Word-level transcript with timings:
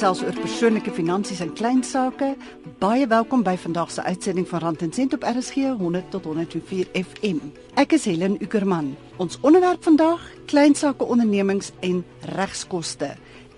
gesels 0.00 0.22
oor 0.24 0.36
persoonlike 0.40 0.92
finansies 0.96 1.42
en 1.44 1.50
klein 1.52 1.82
sake. 1.84 2.30
Baie 2.80 3.04
welkom 3.04 3.42
by 3.44 3.52
vandag 3.60 3.90
se 3.92 4.00
uitsending 4.00 4.46
van 4.48 4.62
Rand 4.64 4.80
en 4.86 4.92
Sent 4.96 5.12
op 5.12 5.26
RSG 5.28 5.74
100 5.76 6.08
tot 6.14 6.24
104 6.24 6.88
FM. 6.96 7.50
Ek 7.76 7.92
is 7.92 8.06
Helen 8.08 8.38
Ukerman. 8.40 8.94
Ons 9.20 9.36
onderwerp 9.44 9.84
vandag: 9.84 10.24
klein 10.48 10.72
sake 10.74 11.04
ondernemings 11.04 11.74
en 11.84 12.00
regskoste. 12.32 13.10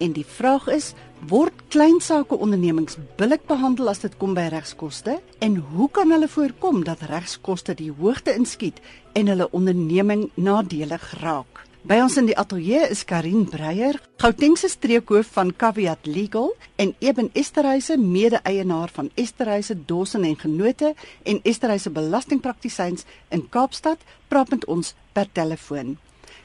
En 0.03 0.19
die 0.19 0.27
vraag 0.27 0.67
is: 0.67 0.95
word 1.31 1.63
klein 1.71 2.01
sake 2.03 2.35
ondernemings 2.35 2.99
billik 3.17 3.47
behandel 3.47 3.95
as 3.95 4.03
dit 4.03 4.19
kom 4.19 4.35
by 4.35 4.49
regskoste? 4.51 5.21
En 5.39 5.63
hoe 5.77 5.91
kan 5.95 6.11
hulle 6.11 6.27
voorkom 6.29 6.83
dat 6.83 7.07
regskoste 7.07 7.79
die 7.79 7.93
hoogte 8.01 8.35
inskiet 8.35 8.83
en 9.15 9.31
hulle 9.31 9.47
onderneming 9.53 10.33
nadelig 10.35 11.07
raak? 11.23 11.52
By 11.83 11.97
ons 11.99 12.15
in 12.15 12.29
die 12.29 12.37
ateljee 12.39 12.85
is 12.95 13.01
Karin 13.03 13.41
Breyer, 13.51 13.97
Gautengse 14.23 14.69
streekhoof 14.71 15.33
van 15.35 15.49
Caveat 15.59 16.07
Legal 16.07 16.53
en 16.79 16.93
Eben 17.03 17.33
Esterhuise, 17.35 17.97
mede-eienaar 17.99 18.93
van 18.95 19.09
Esterhuise 19.19 19.75
Dossen 19.75 20.23
en 20.23 20.37
Genote 20.39 20.93
en 21.27 21.41
Esterhuise 21.43 21.91
Belastingpraktisyns 21.91 23.03
in 23.35 23.49
Kaapstad, 23.51 23.99
praat 24.31 24.55
met 24.55 24.69
ons 24.71 24.95
per 25.11 25.27
telefoon. 25.35 25.97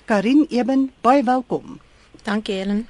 Karin 0.10 0.48
Eben, 0.50 0.90
baie 1.05 1.22
welkom. 1.22 1.77
Dankie 2.26 2.58
Helen. 2.58 2.88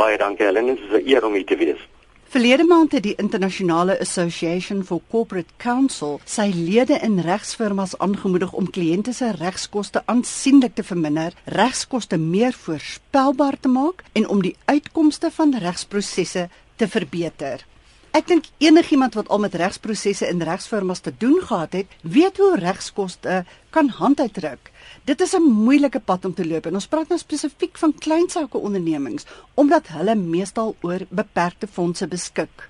Baie 0.00 0.16
dankie 0.16 0.48
Helen, 0.48 0.72
dit 0.72 0.80
is 0.80 1.02
'n 1.02 1.04
eer 1.04 1.26
om 1.26 1.36
hier 1.36 1.44
te 1.44 1.56
wees. 1.56 1.89
Verlede 2.30 2.62
maand 2.62 2.92
het 2.94 3.02
die 3.02 3.16
Internasionale 3.18 3.96
Association 4.00 4.84
for 4.86 5.00
Corporate 5.10 5.50
Counsel 5.58 6.20
sy 6.30 6.44
lede 6.54 6.94
in 7.02 7.16
regsfirmas 7.26 7.96
aangemoedig 7.98 8.52
om 8.54 8.68
kliënte 8.70 9.10
se 9.18 9.32
regskoste 9.34 10.04
aansienlik 10.06 10.76
te 10.78 10.84
verminder, 10.86 11.34
regskoste 11.50 12.20
meer 12.22 12.54
voorspelbaar 12.54 13.58
te 13.58 13.72
maak 13.74 14.04
en 14.12 14.28
om 14.30 14.44
die 14.46 14.54
uitkomste 14.70 15.32
van 15.34 15.56
regsprosesse 15.58 16.46
te 16.78 16.88
verbeter. 16.88 17.66
Ek 18.14 18.30
dink 18.30 18.46
enigiemand 18.62 19.18
wat 19.18 19.26
al 19.26 19.42
met 19.48 19.58
regsprosesse 19.58 20.30
in 20.30 20.46
regsfirmas 20.46 21.02
te 21.02 21.10
doen 21.18 21.40
gehad 21.42 21.74
het, 21.80 21.98
weet 22.02 22.38
hoe 22.38 22.54
regskoste 22.62 23.42
kan 23.74 23.90
handuitdruk. 23.98 24.70
Dit 25.04 25.20
is 25.20 25.32
'n 25.34 25.42
moeilike 25.42 26.00
pad 26.00 26.24
om 26.24 26.34
te 26.34 26.46
loop 26.46 26.66
en 26.66 26.74
ons 26.74 26.86
praat 26.86 27.08
nou 27.08 27.18
spesifiek 27.18 27.78
van 27.78 27.94
klein 27.98 28.28
sake 28.28 28.58
ondernemings 28.58 29.24
omdat 29.54 29.88
hulle 29.88 30.14
meestal 30.14 30.76
oor 30.80 31.06
beperkte 31.08 31.66
fondse 31.66 32.06
beskik. 32.06 32.68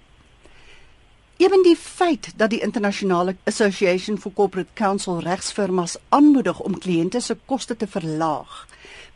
Ewen 1.37 1.63
die 1.63 1.77
feit 1.77 2.33
dat 2.37 2.51
die 2.51 2.61
Internasionale 2.61 3.37
Association 3.45 4.19
for 4.19 4.33
Corporate 4.33 4.71
Counsel 4.75 5.21
regsfirmas 5.21 5.97
aanmoedig 6.09 6.61
om 6.61 6.79
kliënte 6.79 7.21
se 7.21 7.37
koste 7.47 7.77
te 7.77 7.87
verlaag, 7.87 8.67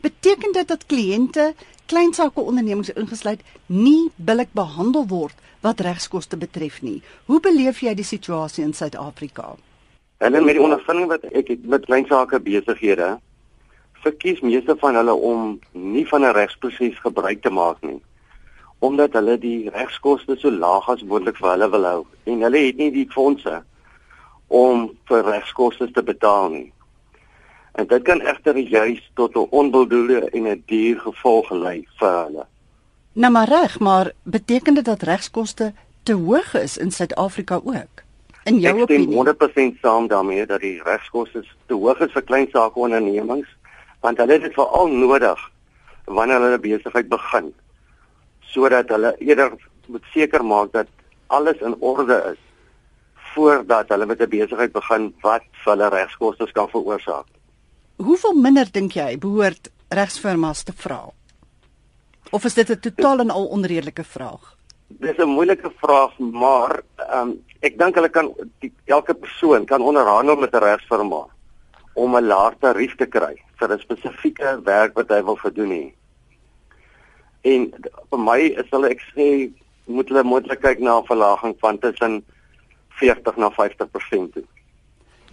beteken 0.01 0.51
dit 0.51 0.67
dat 0.67 0.85
kliënte 0.85 1.53
klein 1.85 2.13
sake 2.13 2.41
ondernemings 2.41 2.89
ingesluit 2.89 3.41
nie 3.65 4.11
billik 4.15 4.49
behandel 4.51 5.07
word 5.07 5.35
wat 5.61 5.79
regskoste 5.79 6.37
betref 6.37 6.81
nie. 6.81 7.01
Hoe 7.25 7.39
beleef 7.39 7.79
jy 7.79 7.93
die 7.93 8.03
situasie 8.03 8.63
in 8.63 8.73
Suid-Afrika? 8.73 9.55
Hulle 10.25 10.41
met 10.41 10.57
die 10.57 10.63
ondervinding 10.65 11.11
wat 11.11 11.25
ek 11.37 11.53
het 11.53 11.65
met 11.69 11.85
klein 11.85 12.07
sake 12.09 12.39
besighede, 12.41 13.11
verkies 14.01 14.41
meeste 14.41 14.73
van 14.81 14.97
hulle 14.97 15.13
om 15.13 15.59
nie 15.71 16.05
van 16.09 16.25
'n 16.25 16.33
regsproses 16.33 16.97
gebruik 17.05 17.41
te 17.41 17.53
maak 17.53 17.81
nie 17.81 18.01
omdat 18.79 19.13
hulle 19.17 19.37
die 19.39 19.69
regskoste 19.73 20.35
so 20.39 20.51
laag 20.51 20.89
as 20.93 21.03
moontlik 21.09 21.37
vir 21.41 21.51
hulle 21.53 21.69
wil 21.73 21.87
hou 21.89 22.01
en 22.31 22.43
hulle 22.45 22.63
het 22.67 22.81
nie 22.81 22.91
die 22.93 23.07
fondse 23.13 23.61
om 24.47 24.89
vir 25.09 25.23
regskoste 25.25 25.87
te 25.91 26.03
betaal 26.05 26.49
nie. 26.53 26.71
En 27.75 27.87
dit 27.87 28.03
kan 28.07 28.21
egter 28.21 28.57
juis 28.57 29.01
tot 29.15 29.35
'n 29.35 29.47
onbedoelde 29.49 30.29
en 30.29 30.47
'n 30.47 30.63
duur 30.65 30.99
gevolg 30.99 31.51
lei 31.51 31.87
vir 31.99 32.13
hulle. 32.23 32.45
Nou 33.13 33.31
maar 33.31 33.47
reg, 33.47 33.79
maar 33.79 34.11
beteken 34.23 34.73
dit 34.73 34.85
dat 34.85 35.01
regskoste 35.01 35.73
te 36.03 36.13
hoog 36.13 36.53
is 36.53 36.77
in 36.77 36.91
Suid-Afrika 36.91 37.55
ook? 37.63 38.04
In 38.45 38.59
jou 38.61 38.75
ek 38.75 38.81
opinie? 38.85 39.07
Ek 39.07 39.37
stem 39.37 39.75
100% 39.75 39.77
saam 39.81 40.07
daarmee 40.07 40.45
dat 40.45 40.61
die 40.61 40.77
regskoste 40.85 41.43
te 41.67 41.73
hoog 41.73 42.01
is 42.05 42.13
vir 42.13 42.25
klein 42.29 42.49
sake 42.53 42.79
ondernemings 42.87 43.49
want 44.05 44.19
hulle 44.21 44.37
het 44.37 44.43
dit 44.45 44.53
veral 44.53 44.91
nodig 44.93 45.45
wanneer 46.05 46.43
hulle 46.45 46.59
besigheid 46.61 47.09
begin 47.09 47.53
sodat 48.53 48.91
hulle 48.93 49.15
eerder 49.19 49.55
moet 49.87 50.05
seker 50.13 50.45
maak 50.45 50.71
dat 50.73 50.91
alles 51.27 51.61
in 51.65 51.75
orde 51.79 52.17
is 52.33 52.41
voordat 53.33 53.89
hulle 53.89 54.05
met 54.05 54.21
'n 54.21 54.29
besigheid 54.29 54.71
begin 54.71 55.13
wat 55.21 55.43
vir 55.63 55.71
hulle 55.73 55.89
regskoste 55.89 56.51
kan 56.53 56.69
veroorsaak. 56.69 57.25
Hoeveel 57.97 58.33
minder 58.33 58.67
dink 58.71 58.93
jy 58.93 59.17
behoort 59.17 59.71
regsfirmas 59.89 60.63
te 60.63 60.73
vra? 60.73 61.09
Of 62.31 62.45
is 62.45 62.53
dit 62.53 62.69
'n 62.69 62.79
totaal 62.79 63.19
en 63.19 63.29
al 63.29 63.45
onredelike 63.45 64.03
vraag? 64.03 64.54
Dis 64.87 65.17
'n 65.17 65.29
moeilike 65.29 65.71
vraag, 65.81 66.17
maar 66.19 66.81
ehm 66.95 67.29
um, 67.29 67.43
ek 67.61 67.77
dink 67.77 67.95
hulle 67.95 68.09
kan 68.09 68.29
die, 68.61 68.71
elke 68.85 69.13
persoon 69.13 69.65
kan 69.65 69.81
onderhandel 69.81 70.35
met 70.35 70.53
'n 70.53 70.63
regsfirma 70.63 71.25
om 71.93 72.15
'n 72.15 72.27
laer 72.27 72.53
tarief 72.59 72.95
te 72.95 73.05
kry 73.05 73.35
vir 73.59 73.73
'n 73.73 73.79
spesifieke 73.79 74.61
werk 74.63 74.93
wat 74.95 75.09
hy 75.09 75.21
wil 75.23 75.35
gedoen 75.35 75.71
hê. 75.71 75.85
En 77.41 77.73
vir 78.09 78.19
my 78.19 78.39
is 78.61 78.69
hulle 78.69 78.89
ek 78.89 79.01
sê 79.15 79.51
moet 79.85 80.09
hulle 80.09 80.23
moontlik 80.23 80.61
kyk 80.61 80.79
na 80.79 80.99
'n 80.99 81.05
verlaging 81.05 81.55
van 81.59 81.77
tussen 81.77 82.23
40 82.89 83.37
na 83.37 83.49
50% 83.49 84.33
toe. 84.33 84.43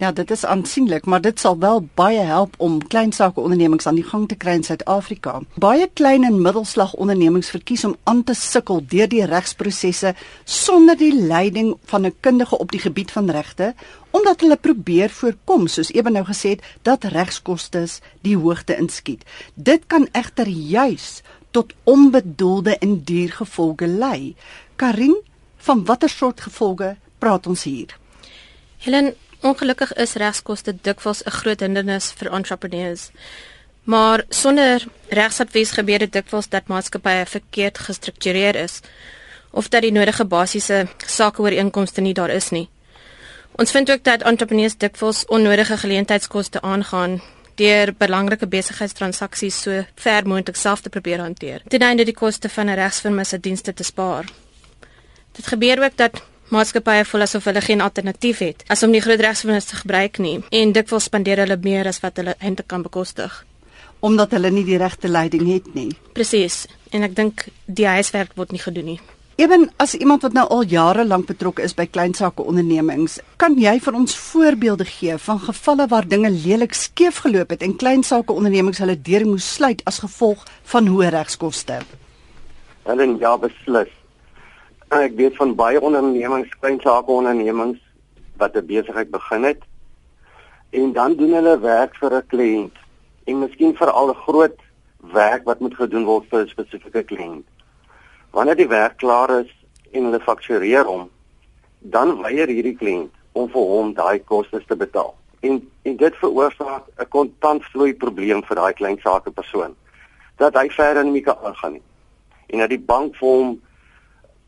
Ja, 0.03 0.11
dit 0.11 0.31
is 0.31 0.41
aansienlik, 0.45 1.05
maar 1.05 1.21
dit 1.23 1.39
sal 1.39 1.53
wel 1.59 1.77
baie 1.95 2.19
help 2.27 2.55
om 2.57 2.81
klein 2.91 3.13
sake 3.15 3.39
ondernemings 3.39 3.85
aan 3.87 3.95
die 3.95 4.03
gang 4.03 4.25
te 4.27 4.35
kry 4.35 4.57
in 4.57 4.65
Suid-Afrika. 4.67 5.37
Baie 5.63 5.87
klein 5.95 6.25
en 6.27 6.41
middelslag 6.43 6.91
ondernemings 6.99 7.51
verkies 7.53 7.85
om 7.87 7.93
aan 8.03 8.19
te 8.27 8.35
sukkel 8.35 8.83
deur 8.91 9.07
die 9.07 9.23
regsprosesse 9.31 10.11
sonder 10.43 10.99
die 10.99 11.13
leiding 11.15 11.77
van 11.93 12.05
'n 12.05 12.15
kundige 12.19 12.57
op 12.57 12.71
die 12.71 12.83
gebied 12.83 13.11
van 13.11 13.29
regte, 13.29 13.73
omdat 14.11 14.41
hulle 14.41 14.57
probeer 14.57 15.09
voorkom, 15.09 15.67
soos 15.67 15.93
ewen 15.93 16.13
nou 16.13 16.25
gesê 16.25 16.49
het, 16.49 16.63
dat 16.81 17.03
regskoste 17.03 17.87
die 18.21 18.37
hoogte 18.37 18.75
inskiet. 18.75 19.23
Dit 19.53 19.87
kan 19.87 20.07
egter 20.11 20.47
juis 20.47 21.21
tot 21.51 21.73
onbedoelde 21.83 22.77
en 22.77 23.03
duur 23.03 23.31
gevolge 23.31 23.87
lei. 23.87 24.35
Karin, 24.75 25.15
van 25.57 25.85
watter 25.85 26.09
soort 26.09 26.41
gevolge 26.41 26.95
praat 27.17 27.47
ons 27.47 27.63
hier? 27.63 27.97
Helen, 28.77 29.13
Ongelukkig 29.43 29.93
is 29.99 30.13
regskoste 30.13 30.71
dikwels 30.81 31.23
'n 31.23 31.29
groot 31.29 31.59
hindernis 31.59 32.11
vir 32.17 32.31
entrepreneurs. 32.31 33.09
Maar 33.83 34.23
sonder 34.29 34.85
regsadvies 35.09 35.71
gebeur 35.71 35.99
dit 35.99 36.11
dikwels 36.11 36.49
dat 36.49 36.67
maatskappye 36.67 37.25
verkeerd 37.25 37.77
gestruktureer 37.77 38.55
is 38.55 38.79
of 39.51 39.67
dat 39.67 39.81
die 39.81 39.91
nodige 39.91 40.25
basiese 40.25 40.87
sakeooreenkomste 41.05 42.01
nie 42.01 42.13
daar 42.13 42.29
is 42.29 42.49
nie. 42.49 42.69
Ons 43.55 43.71
vind 43.71 43.91
ook 43.91 44.03
dat 44.03 44.21
entrepreneurs 44.21 44.77
dikwels 44.77 45.25
onnodige 45.25 45.77
geleentheidskoste 45.77 46.61
aangaan 46.61 47.21
deur 47.55 47.93
belangrike 47.97 48.47
besigheidstransaksies 48.47 49.61
so 49.61 49.83
ver 49.95 50.27
moontlik 50.27 50.55
self 50.55 50.81
te 50.81 50.89
probeer 50.89 51.19
hanteer. 51.19 51.61
Ten 51.67 51.81
einde 51.81 52.03
die 52.03 52.15
koste 52.15 52.49
van 52.49 52.69
'n 52.69 52.75
regsfirma 52.75 53.23
se 53.23 53.39
dienste 53.39 53.73
te 53.73 53.83
spaar. 53.83 54.25
Dit 55.31 55.47
gebeur 55.47 55.83
ook 55.83 55.97
dat 55.97 56.21
maatskappye 56.53 57.05
voel 57.09 57.27
asof 57.27 57.49
hulle 57.49 57.63
geen 57.65 57.81
alternatief 57.81 58.43
het 58.45 58.63
as 58.73 58.83
om 58.85 58.93
die 58.93 59.01
groot 59.01 59.21
regsvernis 59.25 59.71
te 59.71 59.81
gebruik 59.81 60.21
nie 60.23 60.37
en 60.51 60.75
dikwels 60.75 61.09
spandeer 61.09 61.43
hulle 61.45 61.57
meer 61.65 61.89
as 61.89 61.99
wat 62.05 62.21
hulle 62.21 62.37
eintlik 62.39 62.69
kan 62.71 62.85
bekostig 62.85 63.41
omdat 64.03 64.35
hulle 64.35 64.51
nie 64.51 64.65
die 64.67 64.77
regte 64.77 65.07
leiding 65.07 65.47
het 65.47 65.73
nie. 65.77 65.89
Presies. 66.17 66.65
En 66.91 67.05
ek 67.07 67.15
dink 67.15 67.45
die 67.65 67.87
huiswerk 67.87 68.33
word 68.35 68.51
nie 68.51 68.59
gedoen 68.59 68.89
nie. 68.93 68.99
Ewen 69.39 69.63
as 69.81 69.95
iemand 69.97 70.21
wat 70.27 70.35
nou 70.37 70.43
al 70.53 70.67
jare 70.69 71.05
lank 71.07 71.25
betrokke 71.31 71.63
is 71.65 71.73
by 71.73 71.87
klein 71.89 72.11
sake 72.13 72.43
ondernemings, 72.43 73.15
kan 73.41 73.55
jy 73.57 73.79
vir 73.81 73.95
ons 73.97 74.13
voorbeelde 74.27 74.85
gee 74.85 75.15
van 75.23 75.39
gevalle 75.41 75.87
waar 75.89 76.05
dinge 76.05 76.29
lelik 76.29 76.75
skeef 76.77 77.23
geloop 77.23 77.55
het 77.55 77.63
en 77.65 77.73
klein 77.79 78.03
sake 78.05 78.35
ondernemings 78.35 78.83
hulle 78.83 78.99
deur 79.07 79.25
moes 79.25 79.47
sluit 79.55 79.81
as 79.89 80.03
gevolg 80.03 80.43
van 80.75 80.91
hoë 80.91 81.09
regskoste? 81.15 81.79
Hulle 82.85 83.09
ja 83.23 83.33
beslis. 83.41 83.89
Ek 84.93 85.15
weet 85.17 85.33
van 85.39 85.55
baie 85.57 85.79
ondernemings, 85.81 86.51
klein 86.61 86.77
sake 86.83 87.09
ondernemings 87.09 87.79
wat 88.37 88.55
'n 88.55 88.65
besigheid 88.65 89.09
begin 89.09 89.43
het 89.43 89.61
en 90.69 90.93
dan 90.93 91.15
doen 91.15 91.33
hulle 91.33 91.59
werk 91.59 91.95
vir 91.95 92.13
'n 92.13 92.27
kliënt 92.27 92.77
en 93.25 93.39
miskien 93.39 93.73
vir 93.75 93.89
al 93.89 94.09
'n 94.09 94.21
groot 94.25 94.59
werk 95.13 95.45
wat 95.45 95.59
moet 95.59 95.75
gedoen 95.75 96.05
word 96.05 96.29
vir 96.29 96.41
'n 96.41 96.47
spesifieke 96.47 97.03
kliënt. 97.03 97.45
Wanneer 98.31 98.55
die 98.55 98.67
werk 98.67 98.97
klaar 98.97 99.29
is 99.39 99.51
en 99.91 100.03
hulle 100.03 100.19
faktureer 100.19 100.85
hom, 100.85 101.09
dan 101.79 102.21
weier 102.21 102.47
hierdie 102.47 102.77
kliënt 102.77 103.11
om 103.31 103.49
vir 103.49 103.61
hom 103.61 103.93
daai 103.93 104.19
kostes 104.19 104.65
te 104.67 104.75
betaal. 104.75 105.15
En 105.41 105.71
en 105.83 105.95
dit 105.97 106.15
veroorsaak 106.15 106.83
'n 106.99 107.09
kontantvloei 107.09 107.93
probleem 107.93 108.43
vir 108.43 108.55
daai 108.55 108.73
klein 108.73 108.99
sake 108.99 109.31
persoon 109.31 109.75
dat 110.37 110.53
hy 110.53 110.69
verder 110.69 111.05
nie 111.05 111.21
kan 111.21 111.37
aangaan 111.43 111.71
nie. 111.71 111.87
En 112.47 112.59
dat 112.59 112.69
die 112.69 112.85
bank 112.85 113.15
vir 113.15 113.27
hom 113.27 113.61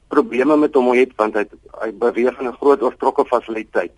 probleme 0.08 0.58
met 0.58 0.74
hom 0.74 0.92
het 0.94 1.14
want 1.16 1.36
hy 1.36 1.46
hy 1.82 1.92
beweeg 1.92 2.40
in 2.40 2.48
'n 2.48 2.58
groot 2.60 2.82
oortrokke 2.82 3.26
fasiliteit. 3.26 3.96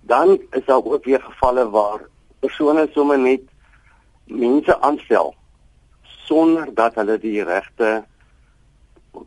Dan 0.00 0.38
is 0.50 0.64
daar 0.64 0.84
ook 0.84 1.04
weer 1.04 1.20
gevalle 1.20 1.70
waar 1.70 2.00
persone 2.40 2.88
sommer 2.92 3.18
net 3.18 3.42
mense 4.26 4.80
aanstel 4.80 5.34
sonder 6.02 6.74
dat 6.74 6.94
hulle 6.94 7.18
die 7.18 7.42
regte 7.44 8.04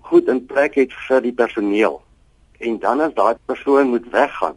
goed 0.01 0.27
in 0.27 0.45
plek 0.45 0.75
het 0.75 0.94
vir 1.07 1.21
die 1.21 1.33
personeel 1.33 2.01
en 2.59 2.79
dan 2.79 3.01
as 3.01 3.13
daai 3.13 3.36
persoon 3.45 3.89
moet 3.91 4.06
weggaan, 4.12 4.56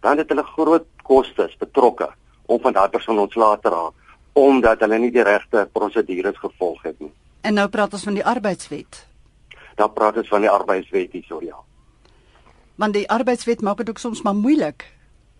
dan 0.00 0.18
het 0.18 0.28
hulle 0.28 0.42
groot 0.42 0.86
kostes 1.02 1.56
betrokke 1.60 2.08
om 2.46 2.60
van 2.60 2.72
daai 2.72 2.88
persoon 2.88 3.18
ontslae 3.18 3.58
te 3.60 3.68
raak 3.68 3.94
omdat 4.38 4.80
hulle 4.84 4.98
nie 5.02 5.10
die 5.10 5.24
regte 5.26 5.64
prosedures 5.72 6.36
gevolg 6.38 6.82
het 6.86 7.00
nie. 7.02 7.10
En 7.42 7.56
nou 7.58 7.66
praat 7.68 7.92
ons 7.96 8.04
van 8.06 8.14
die 8.14 8.24
arbeidswet. 8.24 9.00
Dan 9.78 9.92
praat 9.94 10.16
ons 10.18 10.28
van 10.28 10.42
die 10.42 10.50
arbeidswet 10.50 11.14
hierso 11.14 11.38
ja. 11.44 11.58
Want 12.78 12.94
die 12.94 13.06
arbeidswet 13.10 13.62
maak 13.62 13.78
dit 13.82 13.90
ook 13.90 13.98
soms 14.02 14.22
maar 14.26 14.34
moeilik 14.34 14.86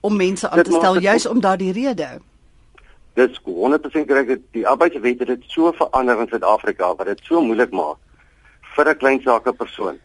om 0.01 0.17
mense 0.17 0.49
aan 0.49 0.63
te 0.63 0.73
stel 0.73 0.99
juis 1.03 1.27
om 1.27 1.41
daardie 1.43 1.73
rede. 1.73 2.09
Dit 3.19 3.31
is 3.35 3.41
100% 3.45 4.13
reg 4.15 4.27
dat 4.27 4.45
die 4.55 4.67
arbeidswet 4.67 5.27
dit 5.27 5.47
so 5.47 5.73
verander 5.75 6.21
in 6.23 6.31
Suid-Afrika 6.31 6.93
wat 6.95 7.11
dit 7.11 7.25
so 7.27 7.43
moeilik 7.43 7.75
maak 7.75 7.99
vir 8.77 8.91
'n 8.91 8.99
klein 9.03 9.21
sake 9.23 9.53
persoon 9.53 9.99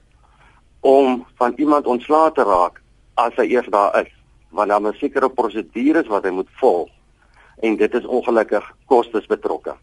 om 0.82 1.26
van 1.38 1.54
iemand 1.58 1.86
ontslae 1.86 2.32
te 2.32 2.44
raak 2.44 2.82
as 3.14 3.36
hy 3.38 3.46
eers 3.54 3.70
daar 3.70 4.02
is, 4.02 4.12
want 4.50 4.70
daar 4.70 4.94
is 4.94 5.00
sekere 5.00 5.30
prosedures 5.30 6.08
wat 6.08 6.24
hy 6.24 6.30
moet 6.30 6.50
volg 6.60 6.90
en 7.62 7.78
dit 7.78 7.94
is 7.94 8.06
ongelukkig 8.06 8.66
kostes 8.86 9.26
betrokke. 9.26 9.76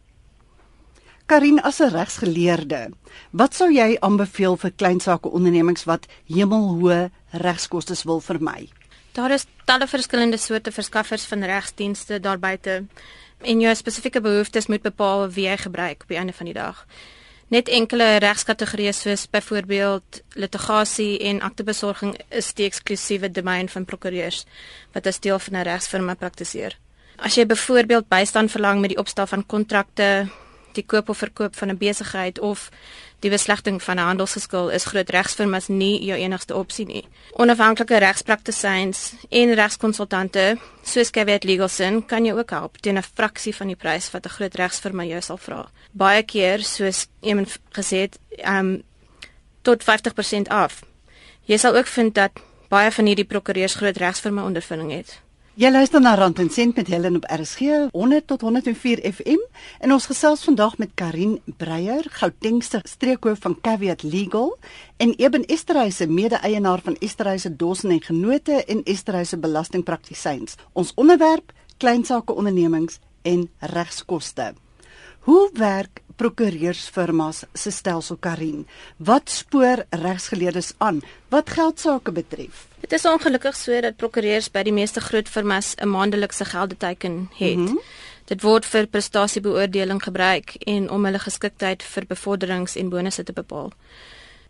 Karin 1.31 1.63
as 1.63 1.79
'n 1.79 1.95
regsgeleerde, 1.95 2.91
wat 3.31 3.55
sou 3.55 3.71
jy 3.71 3.97
aanbeveel 4.01 4.57
vir 4.57 4.73
klein 4.77 5.01
sake 5.01 5.29
ondernemings 5.29 5.85
wat 5.85 6.07
hemelhoë 6.27 7.11
regskoste 7.31 7.95
wil 8.05 8.21
vermy? 8.21 8.69
Daar 9.13 9.31
is 9.31 9.47
talle 9.65 9.87
verskillende 9.87 10.37
soorte 10.37 10.73
verskaffers 10.73 11.25
van 11.25 11.43
regsdienste 11.43 12.21
daar 12.21 12.39
buite 12.39 12.87
en 13.39 13.61
jou 13.61 13.75
spesifieke 13.75 14.21
behoeftes 14.21 14.67
moet 14.67 14.83
bepaal 14.83 15.29
wie 15.29 15.47
jy 15.47 15.57
gebruik 15.57 16.03
op 16.03 16.09
die 16.09 16.17
einde 16.17 16.33
van 16.33 16.47
die 16.47 16.55
dag. 16.55 16.87
Net 17.49 17.69
enkele 17.69 18.19
regskategorieë 18.19 18.93
soos 18.93 19.31
byvoorbeeld 19.31 20.23
litigasie 20.35 21.19
en 21.19 21.41
aktebesorging 21.41 22.19
is 22.29 22.53
die 22.55 22.67
eksklusiewe 22.67 23.31
domein 23.31 23.69
van 23.69 23.85
prokureurs 23.85 24.47
wat 24.93 25.07
as 25.07 25.21
deel 25.21 25.39
van 25.39 25.55
'n 25.57 25.63
regsfirma 25.63 26.15
praktiseer. 26.15 26.79
As 27.17 27.35
jy 27.35 27.47
byvoorbeeld 27.47 28.09
bystand 28.09 28.51
verlang 28.51 28.81
met 28.81 28.91
die 28.91 28.99
opstel 28.99 29.27
van 29.27 29.47
kontrakte, 29.47 30.29
die 30.75 30.87
koop 30.87 31.09
of 31.09 31.19
verkoop 31.19 31.57
van 31.57 31.71
'n 31.71 31.79
besigheid 31.79 32.39
of 32.39 32.69
die 33.21 33.31
beslegting 33.31 33.83
van 33.83 33.97
'n 33.97 34.07
handelsgeskil 34.11 34.71
is 34.71 34.85
groot 34.85 35.11
regsfirmas 35.11 35.69
nie 35.69 36.05
jou 36.05 36.19
enigste 36.19 36.55
opsie 36.55 36.87
nie. 36.87 37.05
Onafhanklike 37.33 37.97
regspraktisyns 37.99 39.13
en 39.29 39.55
regskonsultante 39.55 40.59
soos 40.83 41.11
Caveat 41.11 41.45
Legalsin 41.45 42.07
kan 42.07 42.25
jou 42.25 42.39
ook 42.39 42.51
help 42.51 42.77
teen 42.77 42.97
'n 42.97 43.03
fraksie 43.15 43.55
van 43.57 43.67
die 43.67 43.77
prys 43.77 44.11
wat 44.11 44.25
'n 44.27 44.29
groot 44.29 44.55
regsfirma 44.55 45.05
jou 45.05 45.21
sal 45.21 45.37
vra. 45.37 45.69
Baie 45.93 46.23
keer 46.23 46.63
soos 46.63 47.07
iemand 47.21 47.59
gesê 47.73 47.97
het, 47.97 48.19
um 48.45 48.83
tot 49.63 49.85
50% 49.85 50.49
af. 50.49 50.83
Jy 51.45 51.57
sal 51.57 51.77
ook 51.77 51.87
vind 51.87 52.15
dat 52.15 52.31
baie 52.69 52.91
van 52.91 53.07
hierdie 53.07 53.25
prokureurs 53.25 53.75
groot 53.75 53.97
regsfirma 53.97 54.45
ondervinding 54.45 54.93
het. 54.93 55.21
Jy 55.61 55.69
luister 55.69 56.01
na 56.01 56.15
Rand 56.17 56.39
en 56.41 56.49
Sent 56.49 56.79
met 56.81 56.89
Helen 56.89 57.19
op 57.19 57.27
RSG 57.29 57.91
100 57.93 58.27
tot 58.31 58.41
104 58.41 59.01
FM 59.13 59.43
en 59.85 59.93
ons 59.93 60.07
gesels 60.09 60.45
vandag 60.47 60.79
met 60.81 60.95
Karin 60.97 61.35
Breyer, 61.61 62.07
Gautengse 62.17 62.81
streekhoof 62.89 63.43
van 63.45 63.59
Caveat 63.61 64.01
Legal 64.03 64.55
en 64.97 65.13
Eben 65.21 65.45
Esterhuise, 65.45 66.07
mede-eienaar 66.09 66.81
van 66.81 66.97
Esterhuise 67.05 67.53
Dossen 67.57 67.93
en 67.93 68.01
Genote 68.01 68.65
en 68.65 68.81
Esterhuise 68.89 69.37
Belastingpraktisyns. 69.37 70.57
Ons 70.73 70.95
onderwerp: 70.97 71.53
klein 71.77 72.09
sake 72.09 72.33
ondernemings 72.33 72.97
en 73.23 73.51
regskoste. 73.59 74.55
Hoe 75.29 75.51
werk 75.53 76.01
prokureursfirmas 76.17 77.45
se 77.53 77.71
stelsel 77.71 78.17
Karin? 78.17 78.65
Wat 78.97 79.29
spoor 79.29 79.85
regsgeleerdes 79.91 80.73
aan 80.79 81.05
wat 81.29 81.51
geldsaake 81.51 82.13
betref? 82.13 82.70
Dit 82.81 82.93
is 82.93 83.05
ongelukkig 83.05 83.57
so 83.57 83.81
dat 83.81 83.97
prokureurs 83.97 84.51
by 84.51 84.63
die 84.63 84.73
meeste 84.73 85.01
groot 85.01 85.29
firmas 85.29 85.75
'n 85.77 85.89
maandelikse 85.89 86.45
geldeteken 86.45 87.31
het. 87.37 87.57
Mm 87.57 87.67
-hmm. 87.67 87.81
Dit 88.25 88.43
word 88.43 88.67
vir 88.67 88.87
prestasiebeoordeling 88.87 90.03
gebruik 90.03 90.55
en 90.55 90.91
om 90.91 91.05
hulle 91.05 91.19
geskiktheid 91.19 91.83
vir 91.83 92.07
bevorderings 92.07 92.77
en 92.77 92.89
bonusse 92.89 93.23
te 93.23 93.33
bepaal. 93.33 93.73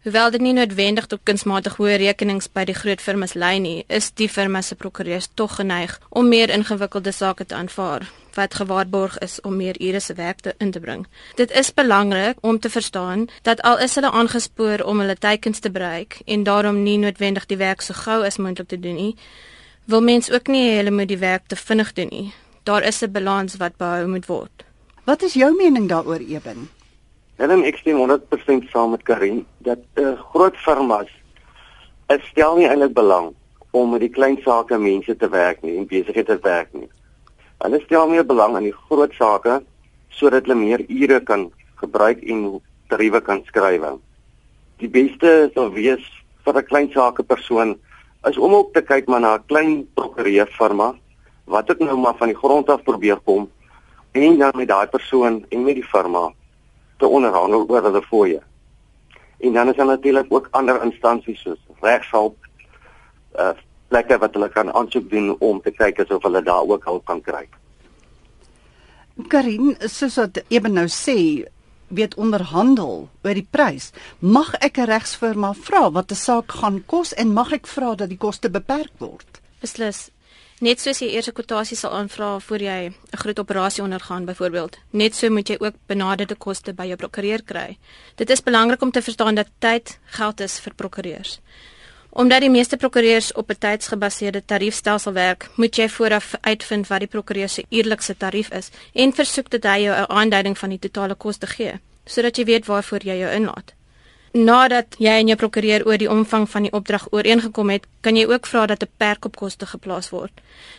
Hoewel 0.03 0.31
dit 0.31 0.41
nie 0.41 0.53
noodwendig 0.53 1.07
tot 1.07 1.21
kunsmatig 1.23 1.77
hoë 1.77 1.97
rekenings 1.97 2.53
by 2.53 2.65
die 2.65 2.75
groot 2.75 3.01
firmas 3.01 3.35
lei 3.35 3.59
nie, 3.59 3.85
is 3.87 4.11
die 4.17 4.29
firma 4.29 4.63
se 4.63 4.75
prokureurs 4.75 5.29
tog 5.35 5.55
geneig 5.55 6.01
om 6.09 6.29
meer 6.29 6.51
ingewikkelde 6.51 7.13
sake 7.13 7.47
te 7.47 7.55
aanvaar 7.55 8.11
wat 8.41 8.57
gewaarborg 8.57 9.19
is 9.25 9.37
om 9.45 9.57
meer 9.61 9.77
ure 9.81 10.01
se 10.01 10.15
werk 10.17 10.41
te 10.41 10.55
in 10.59 10.71
te 10.71 10.81
bring. 10.81 11.07
Dit 11.37 11.53
is 11.53 11.75
belangrik 11.75 12.41
om 12.41 12.59
te 12.59 12.71
verstaan 12.71 13.29
dat 13.43 13.61
al 13.63 13.79
is 13.85 13.95
hulle 13.95 14.11
aangespoor 14.11 14.85
om 14.89 15.05
hulle 15.05 15.17
teikens 15.17 15.61
te 15.61 15.71
bereik 15.71 16.21
en 16.25 16.43
daarom 16.49 16.83
nie 16.83 16.99
noodwendig 16.99 17.47
die 17.47 17.61
werk 17.61 17.85
so 17.85 17.95
gou 18.05 18.23
as 18.25 18.41
moontlik 18.41 18.69
te 18.73 18.81
doen 18.81 18.97
nie, 18.97 19.15
wil 19.85 20.03
mens 20.03 20.31
ook 20.33 20.49
nie 20.49 20.65
hulle 20.79 20.91
moet 20.91 21.09
die 21.09 21.21
werk 21.21 21.47
te 21.47 21.57
vinnig 21.57 21.93
doen 21.93 22.09
nie. 22.11 22.33
Daar 22.65 22.83
is 22.83 23.03
'n 23.03 23.13
balans 23.13 23.57
wat 23.57 23.77
behou 23.77 24.07
moet 24.07 24.27
word. 24.27 24.65
Wat 25.05 25.23
is 25.23 25.35
jou 25.35 25.57
mening 25.57 25.89
daaroor, 25.89 26.21
Eben? 26.21 26.69
Helen 27.37 27.65
ek 27.65 27.77
stem 27.77 27.97
100% 27.97 28.69
saam 28.71 28.91
met 28.91 29.03
Karin 29.03 29.47
dat 29.59 29.79
'n 29.97 30.01
uh, 30.01 30.21
groot 30.33 30.57
firmas 30.57 31.09
is 32.09 32.27
stel 32.31 32.57
nie 32.57 32.69
eintlik 32.69 32.93
belang 32.93 33.35
om 33.71 33.91
met 33.91 34.01
die 34.01 34.11
klein 34.11 34.39
sake 34.45 34.79
mense 34.79 35.17
te 35.17 35.29
werk 35.29 35.63
nie 35.63 35.77
en 35.79 35.87
besigheid 35.87 36.27
te 36.27 36.39
werk 36.43 36.73
nie. 36.73 36.89
Hulle 37.61 37.81
stel 37.85 38.09
meer 38.09 38.25
belang 38.25 38.55
aan 38.57 38.65
die 38.65 38.77
groot 38.89 39.13
sake 39.19 39.59
sodat 40.17 40.47
hulle 40.49 40.57
meer 40.57 40.81
ure 40.89 41.21
kan 41.21 41.51
gebruik 41.81 42.23
en 42.25 42.61
tariewe 42.89 43.21
kan 43.21 43.43
skryf. 43.49 43.85
Die 44.81 44.89
beste 44.89 45.51
sou 45.55 45.69
wees 45.75 46.05
vir 46.45 46.57
'n 46.57 46.69
klein 46.71 46.91
sake 46.93 47.23
persoon 47.23 47.77
is 48.29 48.39
om 48.39 48.55
op 48.55 48.73
te 48.73 48.83
kyk 48.83 49.09
maar 49.09 49.21
na 49.21 49.35
'n 49.37 49.47
klein 49.47 49.87
prokureurfirma 49.95 50.95
wat 51.45 51.71
ek 51.71 51.81
nou 51.81 51.97
maar 51.97 52.17
van 52.17 52.29
die 52.29 52.41
grond 52.43 52.69
af 52.71 52.83
probeer 52.83 53.21
kom 53.25 53.51
en 54.13 54.39
dan 54.39 54.53
met 54.57 54.69
daai 54.69 54.87
persoon 54.87 55.45
en 55.51 55.65
met 55.65 55.75
die 55.75 55.91
firma 55.93 56.33
te 56.99 57.07
onderhandel 57.07 57.67
oor 57.69 57.83
hulle 57.83 58.03
fooie. 58.03 58.41
En 59.41 59.53
dan 59.53 59.69
is 59.69 59.77
daar 59.77 59.87
natuurlik 59.87 60.27
ook 60.29 60.49
ander 60.51 60.83
instansies 60.83 61.41
soos 61.41 61.61
regshulp 61.81 62.37
uh 63.37 63.53
plekke 63.91 64.19
wat 64.23 64.37
hulle 64.39 64.49
kan 64.55 64.71
aansoek 64.73 65.11
doen 65.11 65.33
om 65.39 65.61
te 65.61 65.73
kyk 65.75 66.05
asof 66.05 66.23
hulle 66.23 66.43
daar 66.47 66.67
ook 66.67 66.85
hulp 66.89 67.05
kan 67.11 67.21
kry. 67.21 67.47
Karin, 69.29 69.75
soos 69.85 70.17
wat 70.17 70.41
Eben 70.49 70.79
nou 70.79 70.87
sê, 70.89 71.45
weet 71.91 72.15
onderhandel 72.15 73.09
oor 73.25 73.35
die 73.37 73.47
prys. 73.51 73.91
Mag 74.21 74.55
ek 74.61 74.79
'n 74.79 74.87
regsfirma 74.87 75.53
vra 75.55 75.91
wat 75.91 76.13
'n 76.13 76.23
saak 76.27 76.53
gaan 76.53 76.83
kos 76.87 77.13
en 77.15 77.35
mag 77.35 77.53
ek 77.53 77.67
vra 77.67 77.95
dat 77.95 78.09
die 78.09 78.19
koste 78.19 78.49
beperk 78.51 78.93
word? 78.99 79.41
Beslis. 79.61 80.11
Net 80.61 80.81
soos 80.81 80.99
jy 81.01 81.09
eers 81.09 81.29
'n 81.29 81.33
kwotasie 81.33 81.77
sal 81.77 81.93
aanvra 81.93 82.39
voor 82.39 82.59
jy 82.59 82.81
'n 82.89 83.17
groot 83.23 83.39
operasie 83.39 83.83
ondergaan 83.83 84.25
byvoorbeeld, 84.25 84.77
net 84.91 85.15
so 85.15 85.31
moet 85.31 85.49
jy 85.49 85.57
ook 85.59 85.75
benaderde 85.87 86.35
koste 86.35 86.73
by 86.73 86.85
jou 86.87 86.97
prokureur 86.97 87.43
kry. 87.43 87.79
Dit 88.17 88.31
is 88.31 88.43
belangrik 88.43 88.83
om 88.83 88.91
te 88.91 89.03
verstaan 89.03 89.35
dat 89.35 89.49
tyd 89.59 89.99
geld 90.05 90.41
is 90.41 90.61
vir 90.61 90.75
prokureurs. 90.75 91.41
Omdat 92.11 92.41
die 92.41 92.51
meeste 92.51 92.77
prokureurs 92.77 93.33
op 93.33 93.51
'n 93.51 93.59
tydsgebaseerde 93.59 94.43
tariefstelsel 94.45 95.13
werk, 95.13 95.49
moet 95.55 95.77
jy 95.77 95.89
vooraf 95.89 96.35
uitvind 96.41 96.87
wat 96.87 96.99
die 96.99 97.09
prokureur 97.09 97.49
se 97.49 97.65
eerlikste 97.69 98.17
tarief 98.17 98.51
is 98.51 98.71
en 98.93 99.13
versoek 99.13 99.51
dat 99.51 99.63
hy 99.63 99.83
jou 99.83 99.97
'n 99.97 100.11
aanduiding 100.11 100.59
van 100.59 100.69
die 100.69 100.79
totale 100.79 101.15
koste 101.15 101.47
gee, 101.47 101.81
sodat 102.05 102.37
jy 102.37 102.45
weet 102.45 102.67
waarvoor 102.67 103.05
jy 103.05 103.19
jou 103.19 103.33
inlaat. 103.33 103.75
Nadat 104.33 104.87
jy 104.99 105.11
en 105.11 105.27
jou 105.27 105.37
prokureur 105.37 105.87
oor 105.87 105.99
die 105.99 106.11
omvang 106.11 106.51
van 106.51 106.63
die 106.63 106.73
opdrag 106.73 107.07
ooreengekom 107.11 107.71
het, 107.71 107.87
kan 108.01 108.17
jy 108.17 108.27
ook 108.27 108.47
vra 108.47 108.67
dat 108.67 108.83
'n 108.83 108.89
perk 108.97 109.25
op 109.25 109.37
koste 109.37 109.67
geplaas 109.67 110.11
word. 110.11 110.33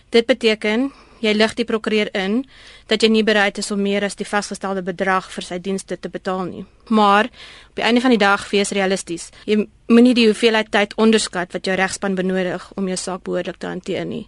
Dit 0.10 0.26
beteken 0.26 0.92
jy 1.22 1.34
lig 1.34 1.54
die 1.56 1.66
prokureur 1.66 2.10
in 2.18 2.42
dat 2.90 3.04
jy 3.04 3.10
nie 3.10 3.24
bereid 3.24 3.58
is 3.62 3.72
om 3.72 3.82
meer 3.82 4.04
as 4.04 4.18
die 4.20 4.28
vasgestelde 4.28 4.82
bedrag 4.82 5.30
vir 5.32 5.48
sy 5.48 5.60
dienste 5.60 5.98
te 5.98 6.10
betaal 6.10 6.44
nie. 6.50 6.66
Maar 6.90 7.30
op 7.70 7.80
die 7.80 7.86
einde 7.86 8.02
van 8.02 8.16
die 8.16 8.22
dag 8.22 8.50
wees 8.50 8.74
realisties. 8.76 9.30
Jy 9.46 9.68
moenie 9.88 10.16
die 10.18 10.28
hoeveelheid 10.28 10.72
tyd 10.72 10.96
onderskat 10.98 11.54
wat 11.54 11.66
jou 11.66 11.78
regspan 11.78 12.16
benodig 12.16 12.72
om 12.76 12.88
jou 12.88 12.98
saak 12.98 13.24
behoorlik 13.24 13.62
te 13.62 13.68
hanteer 13.68 14.06
nie 14.06 14.28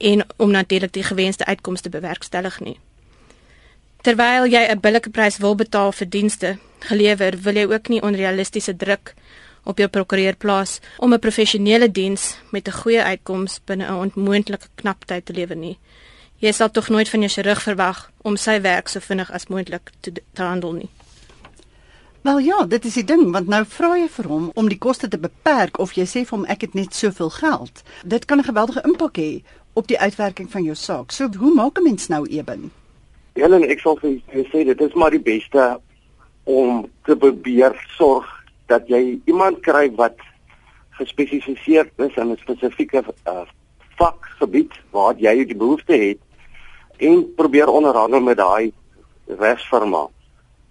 en 0.00 0.24
om 0.40 0.50
natuurlik 0.50 0.92
die 0.92 1.04
gewenste 1.04 1.44
uitkomste 1.44 1.90
te 1.90 1.96
bewerkstellig 1.98 2.60
nie. 2.64 2.78
Terwyl 4.00 4.46
jy 4.48 4.62
'n 4.68 4.80
billike 4.80 5.10
prys 5.10 5.38
wil 5.38 5.54
betaal 5.54 5.92
vir 5.92 6.08
dienste 6.08 6.58
gelewer, 6.78 7.36
wil 7.42 7.54
jy 7.54 7.66
ook 7.68 7.88
nie 7.88 8.02
onrealistiese 8.02 8.76
druk 8.76 9.14
op 9.64 9.78
jou 9.78 9.88
prokureur 9.88 10.36
plaas 10.36 10.80
om 10.98 11.12
'n 11.12 11.18
professionele 11.18 11.90
diens 11.90 12.36
met 12.50 12.68
'n 12.68 12.80
goeie 12.82 13.02
uitkoms 13.02 13.60
binne 13.64 13.86
'n 13.86 14.10
onmoontlike 14.14 14.68
knap 14.74 15.04
tyd 15.04 15.24
te 15.24 15.32
lewer 15.32 15.56
nie. 15.56 15.78
Jy 16.38 16.52
sal 16.52 16.70
tog 16.70 16.88
nooit 16.88 17.08
van 17.08 17.20
jou 17.20 17.30
chirurg 17.30 17.62
verwag 17.62 18.10
om 18.22 18.36
sy 18.36 18.60
werk 18.60 18.88
so 18.88 19.00
vinnig 19.00 19.30
as 19.30 19.46
moontlik 19.46 19.90
te, 20.00 20.12
te 20.32 20.42
handel 20.42 20.72
nie. 20.72 20.88
Wel 22.22 22.38
ja, 22.38 22.66
dit 22.66 22.84
is 22.84 22.94
die 22.94 23.04
ding, 23.04 23.30
want 23.32 23.46
nou 23.48 23.64
vra 23.64 23.94
jy 23.96 24.08
vir 24.08 24.26
hom 24.28 24.50
om 24.54 24.68
die 24.68 24.78
koste 24.78 25.08
te 25.08 25.18
beperk 25.18 25.78
of 25.78 25.92
jy 25.96 26.04
sê 26.04 26.24
vir 26.24 26.38
hom 26.38 26.44
ek 26.44 26.60
het 26.60 26.74
net 26.74 26.94
soveel 26.94 27.30
geld. 27.30 27.82
Dit 28.04 28.24
kan 28.24 28.38
'n 28.38 28.44
geweldige 28.44 28.82
impak 28.84 29.16
hê 29.16 29.42
op 29.72 29.86
die 29.86 29.98
uitwerking 29.98 30.50
van 30.50 30.64
jou 30.64 30.74
saak. 30.74 31.12
So 31.12 31.28
hoe 31.38 31.54
maak 31.54 31.78
'n 31.78 31.82
mens 31.82 32.08
nou 32.08 32.26
eben? 32.26 32.70
Helen, 33.32 33.68
ek 33.70 33.80
sal 33.80 33.96
vir 33.96 34.10
jou 34.32 34.44
sê 34.44 34.64
dit 34.64 34.80
is 34.80 34.94
maar 34.94 35.10
die 35.10 35.20
beste 35.20 35.80
om 36.44 36.90
te 37.04 37.16
probeer 37.16 37.86
sorg 37.96 38.39
dat 38.70 38.88
jy 38.88 39.18
iemand 39.26 39.60
kry 39.66 39.88
wat 39.98 40.18
gespesialiseer 41.00 41.90
is 42.06 42.16
in 42.16 42.30
'n 42.30 42.38
spesifieke 42.40 43.02
uh, 43.26 43.46
vakgebied 43.98 44.72
waar 44.90 45.14
jy 45.18 45.44
die 45.44 45.56
behoefte 45.56 45.92
het 45.92 46.20
en 46.96 47.34
probeer 47.34 47.68
onderhandel 47.68 48.20
met 48.20 48.36
daai 48.36 48.72
regsfirma 49.26 50.08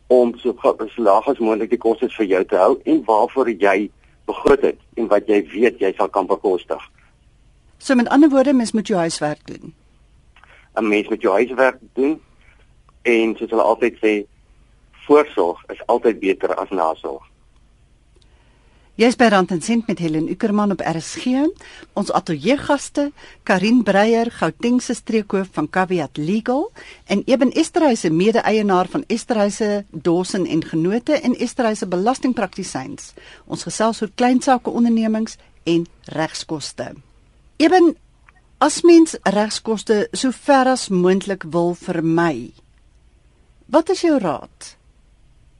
om 0.07 0.33
so, 0.37 0.55
so 0.61 1.01
laag 1.01 1.27
as 1.27 1.39
moontlik 1.39 1.69
die 1.69 1.81
kostes 1.81 2.15
vir 2.15 2.25
jou 2.25 2.43
te 2.45 2.57
hou 2.57 2.79
en 2.85 3.03
waarvoor 3.05 3.49
jy 3.49 3.91
begroot 4.25 4.61
het 4.61 4.79
en 4.95 5.07
wat 5.07 5.27
jy 5.27 5.43
weet 5.53 5.79
jy 5.79 5.93
sal 5.97 6.09
kan 6.09 6.27
bekostig. 6.27 6.81
So 7.77 7.95
met 7.95 8.09
ander 8.09 8.29
woorde, 8.29 8.53
mens 8.53 8.71
moet 8.71 8.87
jou 8.87 8.99
huiswerk 8.99 9.45
doen. 9.45 9.73
'n 10.75 10.87
Mens 10.87 11.07
moet 11.09 11.21
jou 11.21 11.33
huiswerk 11.33 11.79
doen 11.93 12.21
en 13.01 13.35
soos 13.37 13.49
hulle 13.49 13.61
altyd 13.61 13.95
sê, 14.03 14.13
voorsorg 15.05 15.63
is 15.73 15.85
altyd 15.85 16.19
beter 16.19 16.55
as 16.55 16.69
nasorg. 16.69 17.28
Jy's 18.99 19.15
by 19.15 19.29
Rand 19.31 19.53
en 19.55 19.61
Sent 19.63 19.87
met 19.87 20.01
Helen 20.03 20.25
Ukerman 20.27 20.73
op 20.73 20.81
RSG. 20.83 21.45
Ons 21.95 22.09
ateljeegaste, 22.11 23.05
Karin 23.47 23.77
Breyer, 23.87 24.27
Gautengse 24.27 24.91
streekhoof 24.93 25.47
van 25.55 25.69
Caveat 25.71 26.17
Legal 26.19 26.65
en 27.07 27.21
Eben 27.23 27.53
Esterhuise, 27.55 28.09
mede-eienaar 28.11 28.89
van 28.91 29.05
Esterhuise 29.07 29.85
Dawson 29.89 30.43
en 30.45 30.65
Genote 30.67 31.15
en 31.15 31.37
Esterhuise 31.39 31.87
Belastingpraktisyns. 31.87 33.13
Ons 33.47 33.63
gesels 33.69 34.01
oor 34.03 34.11
klein 34.19 34.41
sake 34.43 34.67
ondernemings 34.69 35.37
en 35.63 35.85
regskoste. 36.11 36.89
Eben, 37.55 37.93
as 38.59 38.81
mens 38.83 39.15
regskoste 39.23 40.09
so 40.11 40.35
ver 40.35 40.73
as 40.73 40.89
moontlik 40.91 41.47
wil 41.47 41.71
vermy, 41.71 42.51
wat 43.71 43.95
is 43.95 44.03
jou 44.03 44.19
raad? 44.19 44.75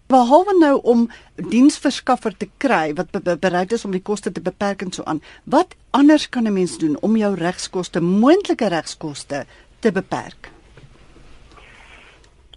Behalwe 0.10 0.56
nou 0.58 0.80
om 0.90 1.04
diensverskaffer 1.52 2.34
te 2.34 2.48
kry 2.58 2.96
wat 2.98 3.12
be 3.14 3.36
bereid 3.38 3.76
is 3.76 3.84
om 3.86 3.92
die 3.94 4.02
koste 4.02 4.32
te 4.34 4.42
beperk 4.42 4.82
en 4.82 4.90
so 4.96 5.06
aan, 5.06 5.20
wat 5.46 5.76
anders 5.94 6.26
kan 6.34 6.48
'n 6.50 6.54
mens 6.54 6.78
doen 6.82 6.98
om 7.02 7.18
jou 7.18 7.36
regskoste, 7.36 8.02
moontlike 8.02 8.68
regskoste 8.74 9.46
te 9.80 9.92
beperk? 9.92 10.50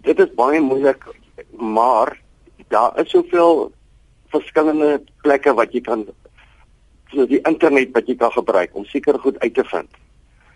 Dit 0.01 0.19
is 0.19 0.33
baie 0.33 0.61
moeilik, 0.61 1.05
maar 1.51 2.19
daar 2.67 2.99
is 2.99 3.09
soveel 3.09 3.71
verskillende 4.27 5.03
plekke 5.21 5.53
wat 5.53 5.73
jy 5.73 5.81
kan 5.81 6.07
soos 7.11 7.27
die 7.27 7.41
internet 7.45 7.93
wat 7.93 8.07
jy 8.07 8.15
kan 8.15 8.31
gebruik 8.31 8.69
om 8.73 8.85
seker 8.85 9.19
goed 9.19 9.39
uit 9.39 9.53
te 9.53 9.63
vind. 9.63 9.89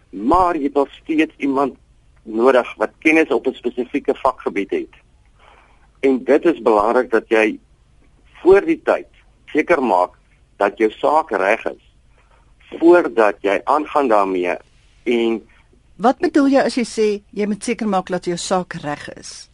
Maar 0.10 0.56
jy 0.56 0.64
het 0.64 0.74
nog 0.74 0.90
steeds 0.92 1.34
iemand 1.38 1.78
nodig 2.24 2.76
wat 2.78 2.90
kennis 3.00 3.30
op 3.30 3.48
'n 3.48 3.54
spesifieke 3.54 4.16
vakgebied 4.16 4.72
het 4.72 5.07
En 6.00 6.24
dit 6.24 6.46
is 6.46 6.62
belangrik 6.62 7.12
dat 7.12 7.30
jy 7.30 7.60
voor 8.42 8.62
die 8.62 8.82
tyd 8.84 9.08
seker 9.54 9.82
maak 9.84 10.18
dat 10.58 10.78
jou 10.78 10.90
saak 10.92 11.32
reg 11.32 11.66
is 11.66 11.84
voordat 12.80 13.38
jy 13.42 13.62
aangaan 13.64 14.08
daarmee 14.08 14.58
en 15.04 15.42
Wat 15.98 16.20
bedoel 16.22 16.52
jy 16.54 16.62
as 16.62 16.76
jy 16.78 16.84
sê 16.86 17.06
jy 17.34 17.46
moet 17.50 17.64
seker 17.64 17.88
maak 17.90 18.12
dat 18.14 18.28
jou 18.30 18.38
saak 18.38 18.76
reg 18.84 19.08
is? 19.18 19.50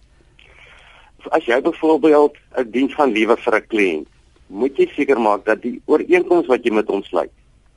As 1.31 1.45
jy 1.47 1.61
byvoorbeeld 1.63 2.35
'n 2.59 2.71
diens 2.71 2.93
gaan 2.93 3.13
lewer 3.15 3.37
vir 3.37 3.55
'n 3.55 3.67
kliënt, 3.67 4.07
moet 4.47 4.77
jy 4.77 4.87
seker 4.95 5.19
maak 5.19 5.45
dat 5.45 5.61
die 5.61 5.81
ooreenkoms 5.85 6.47
wat 6.47 6.65
jy 6.65 6.73
met 6.73 6.87
hom 6.87 7.03
sluit, 7.03 7.31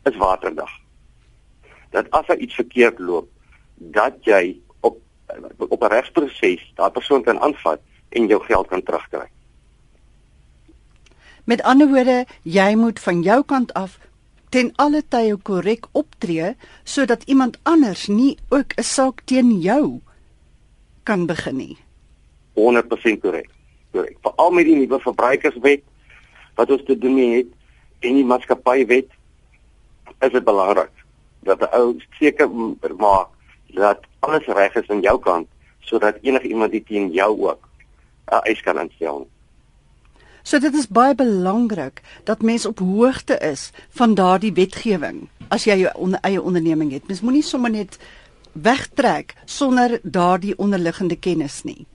is 0.04 0.16
waterdig. 0.16 0.70
Dat 1.90 2.10
as 2.10 2.26
daar 2.26 2.42
iets 2.42 2.54
verkeerd 2.54 2.98
loop, 2.98 3.28
dat 3.76 4.14
jy 4.24 4.58
op 4.80 4.98
op 5.58 5.82
'n 5.82 5.92
regsproses 5.92 6.72
daardie 6.74 6.98
persoon 6.98 7.22
kan 7.22 7.38
aanvat 7.40 7.80
en 8.08 8.26
jou 8.26 8.42
geld 8.44 8.68
kan 8.68 8.82
terugkry. 8.82 9.28
Met 11.44 11.62
ander 11.62 11.88
woorde, 11.88 12.24
jy 12.42 12.74
moet 12.74 13.00
van 13.00 13.22
jou 13.22 13.42
kant 13.44 13.72
af 13.74 13.98
ten 14.50 14.72
alle 14.82 15.02
tye 15.08 15.36
korrek 15.36 15.86
optree 15.92 16.54
sodat 16.84 17.22
iemand 17.26 17.58
anders 17.62 18.06
nie 18.06 18.36
ook 18.48 18.74
'n 18.76 18.82
saak 18.82 19.22
teen 19.24 19.60
jou 19.60 20.00
kan 21.02 21.26
begin 21.26 21.56
nie. 21.56 21.76
100% 22.54 23.20
korrek. 23.20 23.50
Korrek. 23.92 24.16
Veral 24.22 24.50
met 24.50 24.64
die 24.64 24.76
nuwe 24.76 25.00
verbruikerswet 25.00 25.82
wat 26.54 26.70
ons 26.70 26.84
te 26.84 26.98
doen 26.98 27.18
het 27.18 27.46
en 28.00 28.14
die 28.14 28.24
maatskappywet 28.24 29.08
is 30.20 30.32
dit 30.32 30.44
belangrik 30.44 30.90
dat 31.46 31.58
die 31.58 31.70
ou 31.76 31.94
seker 32.18 32.48
maak 32.98 33.28
dat 33.76 34.00
alles 34.20 34.46
reg 34.46 34.74
is 34.74 34.88
aan 34.88 35.04
jou 35.04 35.18
kant 35.20 35.48
sodat 35.80 36.18
enige 36.22 36.48
iemand 36.48 36.72
die 36.72 36.82
teen 36.82 37.10
jou 37.12 37.30
ook 37.48 37.68
'n 38.30 38.42
eis 38.44 38.60
kan 38.62 38.78
instel. 38.78 39.26
So 40.42 40.58
dit 40.58 40.74
is 40.74 40.86
baie 40.88 41.14
belangrik 41.14 42.02
dat 42.24 42.42
mens 42.42 42.66
op 42.66 42.78
hoogte 42.78 43.38
is 43.38 43.70
van 43.90 44.14
daardie 44.14 44.52
wetgewing 44.52 45.28
as 45.48 45.64
jy 45.64 45.76
jou 45.80 45.92
onder, 45.94 46.20
eie 46.22 46.42
onderneming 46.42 46.92
het. 46.92 47.06
Mens 47.08 47.20
moenie 47.20 47.42
sommer 47.42 47.70
net 47.70 47.98
wegtrek 48.52 49.34
sonder 49.44 49.98
daardie 50.02 50.54
onderliggende 50.58 51.16
kennis 51.16 51.62
nie. 51.62 51.86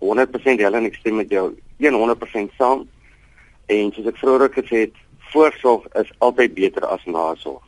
100% 0.00 0.60
Helen, 0.60 0.88
ek 0.88 0.98
stem 1.00 1.20
met 1.20 1.30
jou 1.30 1.50
100% 1.78 2.54
saam. 2.58 2.88
En 3.66 3.92
soos 3.94 4.06
ek 4.10 4.18
vroeër 4.18 4.52
gesê 4.54 4.84
het, 4.86 4.96
voorsorg 5.30 5.86
is 6.00 6.10
altyd 6.18 6.54
beter 6.54 6.86
as 6.86 7.04
nasorg. 7.06 7.62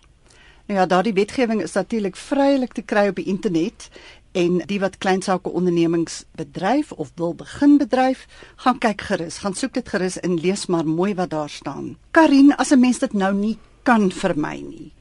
Nou 0.66 0.78
ja, 0.78 0.86
daardie 0.86 1.14
wetgewing 1.14 1.62
is 1.62 1.74
natuurlik 1.78 2.16
vrylik 2.16 2.72
te 2.72 2.82
kry 2.82 3.08
op 3.10 3.18
die 3.18 3.28
internet 3.30 3.88
en 4.32 4.62
die 4.66 4.80
wat 4.80 4.98
klein 4.98 5.22
sake 5.22 5.50
ondernemings 5.50 6.24
bedryf 6.36 6.92
of 6.92 7.12
wil 7.14 7.34
begin 7.34 7.78
bedryf, 7.78 8.26
gaan 8.56 8.78
kyk 8.78 9.00
gerus, 9.00 9.38
gaan 9.44 9.54
soek 9.54 9.74
dit 9.74 9.88
gerus 9.88 10.18
en 10.20 10.40
lees 10.40 10.66
maar 10.66 10.86
mooi 10.86 11.14
wat 11.14 11.30
daar 11.30 11.50
staan. 11.50 11.96
Karin, 12.10 12.54
as 12.56 12.72
'n 12.72 12.80
mens 12.80 12.98
dit 12.98 13.12
nou 13.12 13.34
nie 13.34 13.58
kan 13.82 14.10
vermy 14.10 14.60
nie. 14.60 14.92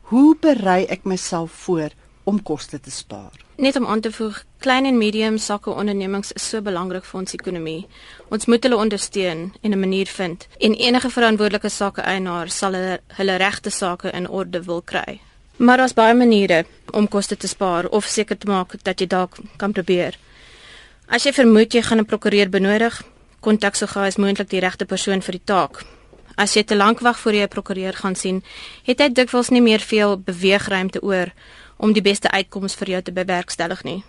Hoe 0.00 0.36
berei 0.40 0.84
ek 0.84 1.04
myself 1.04 1.52
voor 1.52 1.90
om 2.24 2.42
koste 2.42 2.80
te 2.80 2.90
spaar? 2.90 3.32
Net 3.56 3.76
om 3.76 3.86
aan 3.86 4.00
te 4.00 4.12
voeg, 4.12 4.44
klein 4.58 4.84
en 4.84 4.98
medium 4.98 5.38
sake 5.38 5.70
ondernemings 5.70 6.32
is 6.32 6.48
so 6.48 6.62
belangrik 6.62 7.04
vir 7.04 7.20
ons 7.20 7.32
ekonomie. 7.32 7.86
Ons 8.28 8.46
moet 8.46 8.62
hulle 8.62 8.76
ondersteun 8.76 9.52
en 9.60 9.72
'n 9.72 9.78
manier 9.78 10.06
vind 10.06 10.46
en 10.58 10.74
enige 10.74 11.10
verantwoordelike 11.10 11.68
sake 11.68 12.00
eienaar 12.00 12.48
sal 12.48 12.72
hulle, 12.72 13.00
hulle 13.06 13.36
regte 13.36 13.70
sake 13.70 14.10
in 14.10 14.28
orde 14.28 14.62
wil 14.62 14.82
kry. 14.82 15.20
Maar 15.60 15.76
daar's 15.76 15.94
baie 15.94 16.14
maniere 16.14 16.64
om 16.90 17.08
koste 17.08 17.36
te 17.36 17.48
spaar 17.48 17.86
of 17.86 18.04
seker 18.04 18.38
te 18.38 18.46
maak 18.48 18.74
dat 18.82 19.00
jy 19.00 19.06
dalk 19.06 19.36
kan 19.60 19.72
probeer. 19.76 20.16
As 21.06 21.26
jy 21.28 21.34
vermoed 21.36 21.74
jy 21.76 21.82
gaan 21.82 21.98
'n 22.00 22.06
prokureur 22.06 22.48
benodig, 22.48 23.02
kontak 23.40 23.74
so 23.76 23.86
gou 23.86 24.04
as 24.06 24.16
moontlik 24.16 24.48
die 24.48 24.60
regte 24.60 24.84
persoon 24.84 25.22
vir 25.22 25.32
die 25.32 25.44
taak. 25.44 25.84
As 26.36 26.54
jy 26.54 26.62
te 26.64 26.76
lank 26.76 27.00
wag 27.00 27.18
voor 27.18 27.32
jy 27.32 27.42
'n 27.42 27.48
prokureur 27.48 27.92
gaan 27.92 28.14
sien, 28.14 28.42
het 28.84 28.98
jy 28.98 29.12
dikwels 29.12 29.50
nie 29.50 29.60
meer 29.60 29.80
veel 29.80 30.16
beweegruimte 30.16 31.02
oor 31.02 31.32
om 31.76 31.92
die 31.92 32.02
beste 32.02 32.30
uitkoms 32.30 32.74
vir 32.74 32.88
jou 32.88 33.02
te 33.02 33.12
bewerkstellig 33.12 33.82
nie. 33.84 34.04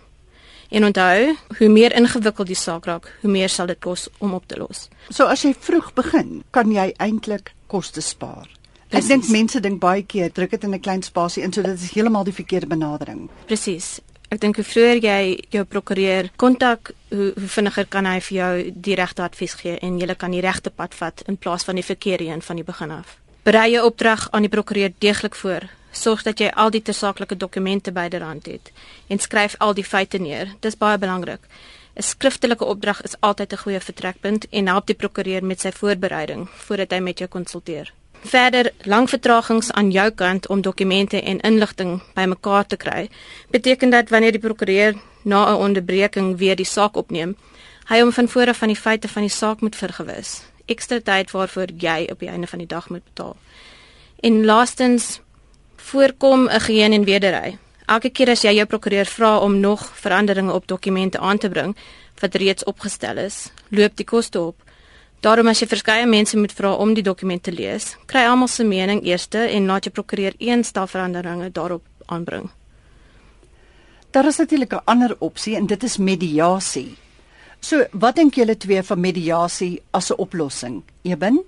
En 0.70 0.84
onthou, 0.84 1.36
hoe 1.58 1.68
meer 1.68 1.92
ingewikkeld 1.92 2.46
die 2.46 2.56
saak 2.56 2.84
raak, 2.84 3.12
hoe 3.20 3.30
meer 3.30 3.48
sal 3.48 3.66
dit 3.66 3.80
kos 3.80 4.08
om 4.18 4.34
op 4.34 4.46
te 4.46 4.56
los. 4.56 4.88
So 5.10 5.26
as 5.26 5.42
jy 5.42 5.54
vroeg 5.60 5.92
begin, 5.94 6.44
kan 6.50 6.72
jy 6.72 6.94
eintlik 6.96 7.52
koste 7.66 8.00
spaar. 8.00 8.61
Ek 8.92 9.06
dink 9.08 9.30
mense 9.32 9.60
dink 9.64 9.78
baie 9.80 10.02
keer 10.04 10.28
druk 10.36 10.50
dit 10.52 10.64
in 10.64 10.74
'n 10.74 10.80
klein 10.80 11.02
spasie 11.02 11.42
in 11.42 11.52
so 11.52 11.62
dit 11.62 11.80
is 11.80 11.92
heeltemal 11.94 12.24
die 12.24 12.32
verkeerde 12.32 12.66
benadering. 12.66 13.30
Presies. 13.46 14.00
Ek 14.28 14.40
dink 14.40 14.56
hoe 14.56 14.64
vroeër 14.64 14.98
jy 15.00 15.44
jou 15.50 15.64
prokureur 15.64 16.28
kontak, 16.36 16.92
hoe, 17.08 17.32
hoe 17.34 17.48
vinniger 17.48 17.86
kan 17.86 18.04
hy 18.04 18.20
vir 18.20 18.36
jou 18.36 18.72
die 18.74 18.94
regte 18.94 19.22
advies 19.22 19.54
gee 19.54 19.78
en 19.78 19.98
jy 19.98 20.14
kan 20.14 20.30
die 20.30 20.40
regte 20.40 20.70
pad 20.70 20.94
vat 20.94 21.22
in 21.26 21.36
plaas 21.36 21.64
van 21.64 21.74
die 21.74 21.84
verkeerde 21.84 22.24
een 22.24 22.42
van 22.42 22.56
die 22.56 22.64
begin 22.64 22.90
af. 22.90 23.16
Berei 23.44 23.70
jou 23.72 23.86
opdrag 23.86 24.28
aan 24.30 24.42
die 24.42 24.50
prokureur 24.50 24.92
deeglik 24.98 25.34
voor. 25.34 25.68
Sorg 25.92 26.22
dat 26.22 26.38
jy 26.38 26.50
al 26.54 26.70
die 26.70 26.82
tersaaklike 26.82 27.36
dokumente 27.36 27.92
byderhand 27.92 28.46
het 28.46 28.72
en 29.08 29.18
skryf 29.18 29.54
al 29.58 29.74
die 29.74 29.84
feite 29.84 30.18
neer. 30.18 30.52
Dis 30.60 30.76
baie 30.76 30.98
belangrik. 30.98 31.40
'n 31.96 32.02
Skriftelike 32.02 32.64
opdrag 32.64 33.02
is 33.02 33.16
altyd 33.20 33.52
'n 33.52 33.56
goeie 33.64 33.80
vertrekpunt 33.80 34.46
en 34.50 34.66
help 34.66 34.86
die 34.86 34.96
prokureur 34.96 35.44
met 35.44 35.60
sy 35.60 35.72
voorbereiding 35.72 36.48
voordat 36.48 36.90
hy 36.90 37.00
met 37.00 37.18
jou 37.18 37.28
konsulteer 37.28 37.92
verder 38.22 38.70
lang 38.82 39.08
vertragings 39.08 39.72
aan 39.72 39.90
jou 39.90 40.10
kant 40.10 40.46
om 40.48 40.60
dokumente 40.60 41.20
en 41.20 41.40
inligting 41.40 42.02
bymekaar 42.14 42.66
te 42.66 42.76
kry, 42.76 43.08
beteken 43.50 43.90
dat 43.90 44.08
wanneer 44.08 44.32
die 44.32 44.40
prokureur 44.40 44.94
na 45.22 45.52
'n 45.52 45.60
onderbreking 45.60 46.38
weer 46.38 46.56
die 46.56 46.66
saak 46.66 46.96
opneem, 46.96 47.36
hy 47.88 48.00
hom 48.00 48.12
van 48.12 48.28
voor 48.28 48.46
af 48.46 48.56
van 48.56 48.68
die 48.68 48.76
feite 48.76 49.08
van 49.08 49.22
die 49.22 49.30
saak 49.30 49.60
moet 49.60 49.76
vergewis. 49.76 50.42
Ekstra 50.66 51.00
tyd 51.00 51.30
waarvoor 51.30 51.68
jy 51.76 52.08
op 52.10 52.18
die 52.18 52.28
einde 52.28 52.46
van 52.46 52.58
die 52.58 52.68
dag 52.68 52.88
moet 52.88 53.04
betaal. 53.04 53.36
En 54.20 54.44
laastens 54.44 55.20
voorkom 55.76 56.48
'n 56.48 56.60
geheen 56.60 56.92
en 56.92 57.04
wederry. 57.04 57.58
Elke 57.86 58.10
keer 58.10 58.30
as 58.30 58.42
jy 58.42 58.54
jou 58.54 58.66
prokureur 58.66 59.06
vra 59.06 59.38
om 59.38 59.60
nog 59.60 59.90
veranderinge 59.94 60.52
op 60.52 60.66
dokumente 60.66 61.18
aan 61.18 61.38
te 61.38 61.48
bring 61.48 61.76
wat 62.18 62.34
reeds 62.34 62.64
opgestel 62.64 63.16
is, 63.16 63.50
loop 63.68 63.96
die 63.96 64.06
koste 64.06 64.40
op. 64.40 64.62
Daarom 65.22 65.46
as 65.46 65.60
jy 65.62 65.68
verskeie 65.70 66.06
mense 66.10 66.34
moet 66.34 66.50
vra 66.50 66.72
om 66.82 66.96
die 66.98 67.04
dokument 67.06 67.42
te 67.46 67.52
lees, 67.54 67.92
kry 68.10 68.24
almal 68.26 68.48
se 68.50 68.64
mening 68.66 69.04
eers 69.06 69.28
en 69.30 69.68
laat 69.70 69.84
jy 69.86 69.92
prokureur 69.94 70.34
een 70.38 70.64
stel 70.64 70.88
veranderinge 70.90 71.52
daarop 71.54 71.84
aanbring. 72.10 72.50
Daar 74.10 74.26
is 74.26 74.38
natuurlik 74.38 74.72
'n 74.72 74.82
ander 74.84 75.16
opsie 75.20 75.56
en 75.56 75.66
dit 75.66 75.82
is 75.82 75.96
mediasie. 75.98 76.96
So, 77.60 77.86
wat 77.92 78.16
dink 78.16 78.34
julle 78.34 78.56
twee 78.56 78.82
van 78.82 79.00
mediasie 79.00 79.82
as 79.92 80.10
'n 80.10 80.18
oplossing? 80.18 80.82
Eben? 81.02 81.44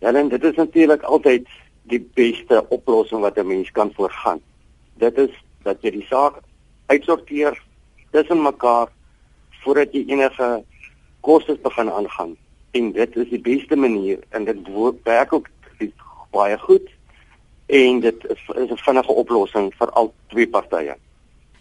Ja, 0.00 0.12
en 0.12 0.28
dit 0.28 0.44
is 0.44 0.56
natuurlik 0.56 1.02
altyd 1.02 1.48
die 1.82 2.10
beste 2.14 2.68
oplossing 2.68 3.20
wat 3.20 3.38
'n 3.38 3.46
mens 3.46 3.70
kan 3.70 3.92
voorgaan. 3.94 4.40
Dit 4.98 5.18
is 5.18 5.30
dat 5.62 5.76
jy 5.80 5.90
die 5.90 6.06
saak 6.06 6.34
uitsorteer 6.86 7.62
tussen 8.10 8.42
mekaar 8.42 8.88
voordat 9.62 9.92
jy 9.92 10.04
enige 10.06 10.64
kostes 11.20 11.60
begin 11.60 11.90
aangaan. 11.90 12.36
En 12.74 12.92
dit 12.92 13.16
is 13.16 13.28
die 13.30 13.40
beste 13.40 13.76
manier 13.76 14.18
en 14.34 14.44
dit 14.44 14.68
werk 15.06 15.32
ook 15.32 15.48
baie 16.34 16.58
goed 16.58 16.90
en 17.66 18.00
dit 18.00 18.26
is, 18.34 18.42
'n 18.48 18.76
vinnige 18.76 19.12
oplossing 19.12 19.72
vir 19.78 19.90
al 19.90 20.14
twee 20.26 20.48
partye. 20.48 20.96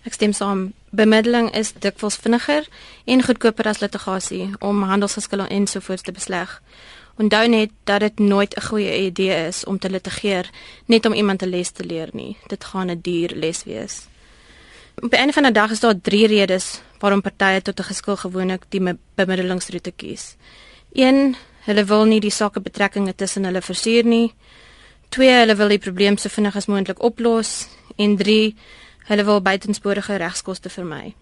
Ek 0.04 0.14
stem 0.14 0.34
saam. 0.34 0.74
Bemiddeling 0.90 1.52
is 1.56 1.74
dikwels 1.74 2.16
vinniger 2.16 2.68
en 3.06 3.24
goedkoper 3.24 3.68
as 3.68 3.80
litigasie 3.80 4.50
om 4.60 4.82
handelsgeskille 4.84 5.48
en 5.48 5.68
so 5.68 5.80
voort 5.80 6.04
te 6.04 6.12
besleg. 6.12 6.62
Onthou 7.18 7.48
net 7.48 7.72
dat 7.84 8.00
dit 8.00 8.20
nooit 8.20 8.56
'n 8.56 8.62
goeie 8.62 9.06
idee 9.06 9.48
is 9.48 9.66
om 9.66 9.80
te 9.80 9.90
litigeer 9.90 10.50
net 10.86 11.06
om 11.06 11.14
iemand 11.14 11.42
'n 11.42 11.50
les 11.50 11.72
te 11.72 11.86
leer 11.86 12.10
nie. 12.12 12.38
Dit 12.48 12.64
gaan 12.64 12.90
'n 12.90 13.02
duur 13.02 13.32
les 13.36 13.64
wees. 13.64 14.08
Op 15.02 15.12
'n 15.12 15.16
einde 15.16 15.34
van 15.34 15.44
die 15.44 15.52
dag 15.52 15.72
is 15.72 15.80
daar 15.80 16.02
drie 16.02 16.28
redes 16.28 16.82
waarom 17.00 17.22
partye 17.22 17.62
tot 17.62 17.80
'n 17.80 17.84
geskil 17.84 18.18
gewoonlik 18.18 18.64
die 18.70 18.98
bemiddelingsroete 19.16 19.92
kies. 19.92 20.36
1. 20.94 21.36
Hulle 21.66 21.86
wil 21.90 22.06
nie 22.06 22.20
die 22.22 22.32
sake 22.32 22.62
betrekkinge 22.62 23.16
tussen 23.18 23.48
hulle 23.50 23.62
versuur 23.66 24.06
nie. 24.06 24.34
2. 25.16 25.30
Hulle 25.40 25.56
wil 25.58 25.74
die 25.74 25.82
probleem 25.82 26.18
so 26.22 26.30
vinnig 26.30 26.56
as 26.60 26.70
moontlik 26.70 27.02
oplos 27.02 27.68
en 27.98 28.18
3. 28.20 28.54
Hulle 29.10 29.26
wil 29.26 29.42
buitensporige 29.42 30.20
regskoste 30.22 30.70
vermy. 30.70 31.16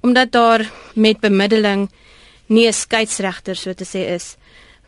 Omdat 0.00 0.32
daar 0.32 0.64
met 0.94 1.20
bemiddeling 1.20 1.90
nie 2.46 2.66
'n 2.66 2.72
skeieregter 2.72 3.56
so 3.56 3.74
te 3.74 3.84
sê 3.84 4.14
is 4.14 4.36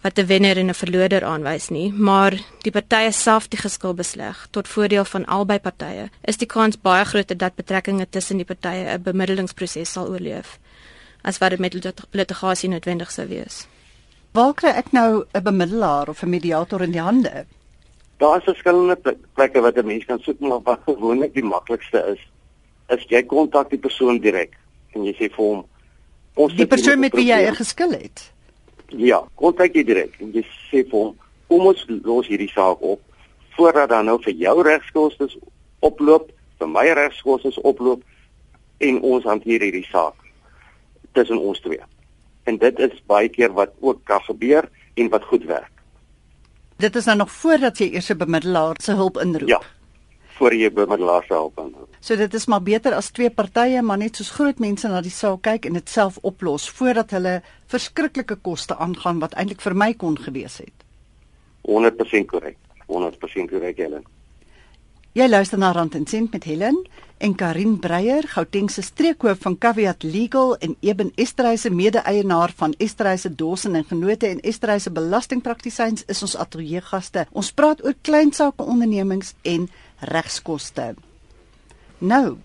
wat 0.02 0.18
'n 0.18 0.26
wenner 0.26 0.56
en 0.58 0.68
'n 0.68 0.74
verloder 0.74 1.24
aanwys 1.24 1.68
nie, 1.68 1.92
maar 1.92 2.32
die 2.62 2.72
partye 2.72 3.12
self 3.12 3.48
die 3.48 3.60
geskil 3.60 3.94
besleg 3.94 4.46
tot 4.50 4.68
voordeel 4.68 5.04
van 5.04 5.26
albei 5.26 5.58
partye, 5.58 6.10
is 6.24 6.36
die 6.36 6.46
kans 6.46 6.80
baie 6.80 7.04
groter 7.04 7.36
dat 7.36 7.54
betrekkinge 7.54 8.06
tussen 8.10 8.36
die 8.36 8.46
partye 8.46 8.94
'n 8.94 9.02
bemiddelingsproses 9.02 9.92
sal 9.92 10.08
oorleef 10.08 10.58
as 11.22 11.38
wat 11.38 11.50
dit 11.50 11.58
met 11.58 11.74
litigasie 12.10 12.68
noodwendig 12.68 13.10
sou 13.10 13.26
wees. 13.28 13.66
Waar 14.32 14.54
kry 14.54 14.70
ek 14.70 14.92
nou 14.92 15.24
'n 15.34 15.42
bemiddelaar 15.42 16.08
of 16.08 16.22
'n 16.22 16.28
mediator 16.28 16.82
in 16.82 16.92
die 16.92 17.00
hande? 17.00 17.46
Daar 18.16 18.38
is 18.38 18.44
verskillende 18.44 18.96
plekke 19.34 19.60
wat 19.60 19.76
'n 19.76 19.86
mens 19.86 20.04
kan 20.04 20.18
soek, 20.18 20.40
maar 20.40 20.62
wat 20.62 20.80
gewoonlik 20.84 21.34
die 21.34 21.44
maklikste 21.44 21.98
is, 22.12 22.20
is 22.88 23.04
jy 23.08 23.22
kontak 23.22 23.70
die 23.70 23.78
persoon 23.78 24.18
direk 24.18 24.56
en 24.94 25.04
jy 25.04 25.12
sê 25.12 25.28
vir 25.28 25.44
hom 25.44 25.64
ons 26.34 26.54
die 26.54 26.66
persoon 26.66 27.00
met 27.00 27.12
wie 27.12 27.26
jy 27.26 27.48
'n 27.48 27.54
geskil 27.54 27.90
het. 27.90 28.32
Ja, 28.86 29.22
kontak 29.34 29.74
jy 29.74 29.84
direk 29.84 30.20
en 30.20 30.32
jy 30.32 30.44
sê 30.70 30.88
vir 30.88 30.98
hom 30.98 31.16
kom 31.46 31.66
ons 31.66 31.84
los 31.88 32.26
hierdie 32.26 32.52
saak 32.52 32.80
op 32.80 33.00
voordat 33.56 33.88
dan 33.88 34.04
nou 34.04 34.18
vir 34.22 34.32
jou 34.32 34.62
regskoste 34.62 35.28
oploop, 35.80 36.30
vir 36.58 36.68
my 36.68 36.86
regskoste 36.92 37.62
oploop 37.62 38.02
en 38.78 39.02
ons 39.02 39.24
hanteer 39.24 39.60
hierdie 39.60 39.86
saak 39.90 40.21
tussen 41.12 41.40
ons 41.40 41.60
twee. 41.60 41.80
En 42.44 42.58
dit 42.58 42.78
is 42.78 43.02
baie 43.06 43.28
keer 43.28 43.52
wat 43.52 43.70
ook 43.80 44.02
kan 44.04 44.20
gebeur 44.20 44.68
en 44.94 45.08
wat 45.08 45.24
goed 45.24 45.44
werk. 45.44 45.70
Dit 46.82 46.96
is 46.96 47.06
nou 47.06 47.16
nog 47.16 47.30
voordat 47.30 47.78
jy 47.78 47.92
eers 47.92 48.10
'n 48.10 48.18
bemiddelaar 48.18 48.76
se 48.82 48.92
hulp 48.92 49.18
inroep. 49.18 49.48
Ja. 49.48 49.60
Voor 50.36 50.54
jy 50.54 50.72
bemiddelaar 50.72 51.24
se 51.28 51.34
hulp 51.34 51.58
inroep. 51.58 51.88
So 52.00 52.16
dit 52.16 52.34
is 52.34 52.46
maar 52.46 52.62
beter 52.62 52.94
as 52.94 53.10
twee 53.10 53.30
partye 53.30 53.82
maar 53.82 53.98
net 53.98 54.16
soos 54.16 54.30
groot 54.30 54.58
mense 54.58 54.88
na 54.88 55.00
die 55.00 55.10
saak 55.10 55.42
kyk 55.42 55.66
en 55.66 55.72
dit 55.72 55.88
self 55.88 56.18
oplos 56.22 56.70
voordat 56.70 57.10
hulle 57.10 57.42
verskriklike 57.66 58.36
koste 58.36 58.76
aangaan 58.76 59.18
wat 59.18 59.34
eintlik 59.34 59.60
vir 59.60 59.74
my 59.74 59.94
kon 59.94 60.18
gewees 60.18 60.58
het. 60.58 60.84
100% 61.62 62.26
korrek. 62.26 62.56
100% 62.86 63.50
korrek, 63.50 63.76
Helen. 63.76 64.04
Jy 65.12 65.26
luister 65.28 65.58
na 65.60 65.68
Rand 65.76 65.92
en 65.92 66.06
Sent 66.08 66.32
met 66.32 66.46
Helen 66.48 66.78
en 67.20 67.34
Karin 67.36 67.74
Breyer, 67.84 68.24
Gauteng 68.32 68.70
se 68.72 68.80
streekhoof 68.80 69.42
van 69.44 69.58
Caveat 69.60 70.06
Legal 70.08 70.54
en 70.64 70.72
Eben 70.80 71.10
Esterhuise 71.20 71.68
mede-eienaar 71.70 72.54
van 72.56 72.72
Esterhuise 72.80 73.28
Dawson 73.34 73.74
en 73.76 73.84
Genote 73.84 74.30
en 74.30 74.38
Esterhuise 74.40 74.90
Belastingpraktisyns 74.90 76.06
is 76.08 76.22
ons 76.24 76.36
ateljeegaste. 76.40 77.26
Ons 77.36 77.50
praat 77.52 77.84
oor 77.84 77.92
klein 78.00 78.32
sake 78.32 78.64
ondernemings 78.64 79.34
en 79.42 79.66
regskoste. 80.00 80.94
Nou 81.98 82.38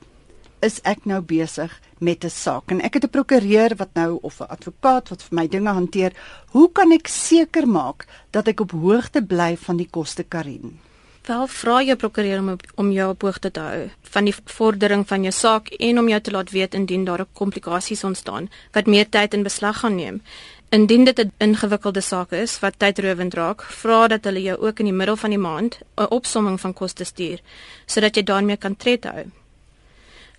is 0.59 0.81
ek 0.83 1.07
nou 1.07 1.21
besig 1.21 1.71
met 2.03 2.25
'n 2.25 2.29
saak 2.29 2.71
en 2.71 2.81
ek 2.81 2.99
het 2.99 3.03
'n 3.05 3.15
prokureur 3.15 3.75
wat 3.77 3.93
nou 3.93 4.19
of 4.21 4.41
'n 4.41 4.51
advokaat 4.51 5.09
wat 5.09 5.23
vir 5.23 5.35
my 5.35 5.47
dinge 5.47 5.71
hanteer. 5.71 6.11
Hoe 6.51 6.69
kan 6.71 6.91
ek 6.91 7.07
seker 7.07 7.67
maak 7.67 8.07
dat 8.31 8.47
ek 8.47 8.59
op 8.59 8.71
hoogte 8.71 9.23
bly 9.23 9.55
van 9.55 9.77
die 9.77 9.89
koste 9.89 10.23
Karin? 10.23 10.79
Wel 11.27 11.47
vra 11.51 11.81
jou 11.83 11.95
prokureur 11.99 12.39
om 12.39 12.53
om 12.75 12.91
jou 12.91 13.05
op 13.11 13.21
hoogte 13.21 13.49
te 13.51 13.59
hou 13.59 13.79
van 14.13 14.27
die 14.29 14.33
vordering 14.57 15.01
van 15.07 15.25
jou 15.27 15.33
saak 15.35 15.67
en 15.87 15.99
om 15.99 16.07
jou 16.07 16.19
te 16.23 16.31
laat 16.31 16.51
weet 16.55 16.77
indien 16.79 17.03
daar 17.05 17.25
komplikasies 17.39 18.03
ontstaan 18.07 18.47
wat 18.77 18.87
meer 18.87 19.09
tyd 19.09 19.33
in 19.35 19.43
beslag 19.43 19.79
gaan 19.79 19.95
neem. 19.95 20.21
Indien 20.69 21.03
dit 21.03 21.19
'n 21.19 21.31
ingewikkelde 21.37 22.01
saak 22.01 22.31
is 22.31 22.59
wat 22.59 22.79
tydrowend 22.79 23.33
raak, 23.33 23.61
vra 23.61 24.07
dat 24.07 24.23
hulle 24.23 24.41
jou 24.41 24.57
ook 24.57 24.79
in 24.79 24.85
die 24.85 24.93
middel 24.93 25.15
van 25.15 25.29
die 25.29 25.39
maand 25.39 25.79
'n 25.97 26.07
opsomming 26.09 26.59
van 26.59 26.73
koste 26.73 27.03
stuur 27.03 27.39
sodat 27.85 28.15
jy 28.15 28.23
daarmee 28.23 28.57
kan 28.57 28.75
tred 28.75 29.03
hou. 29.03 29.25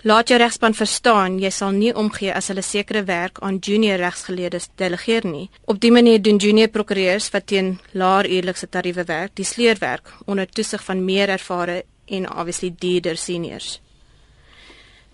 Laat 0.03 0.29
jou 0.31 0.37
regspan 0.39 0.77
verstaan 0.79 1.41
jy 1.43 1.49
sal 1.51 1.73
nie 1.75 1.91
omgee 1.91 2.31
as 2.31 2.53
hulle 2.53 2.63
sekere 2.63 3.01
werk 3.03 3.41
aan 3.43 3.57
junior 3.59 3.99
regsgeleerdes 3.99 4.69
delegeer 4.79 5.25
nie. 5.27 5.49
Op 5.67 5.81
dië 5.83 5.91
manier 5.91 6.21
doen 6.23 6.37
junior 6.39 6.69
prokureurs 6.71 7.27
wat 7.35 7.49
teen 7.51 7.81
laer 7.99 8.29
eerlikse 8.31 8.69
tariewe 8.69 9.03
werk, 9.09 9.35
die 9.35 9.45
sleurwerk 9.45 10.13
onder 10.27 10.47
toesig 10.47 10.85
van 10.85 11.03
meer 11.05 11.33
ervare 11.35 11.83
en 12.07 12.29
obviously 12.31 12.71
duurder 12.79 13.17
seniors. 13.17 13.81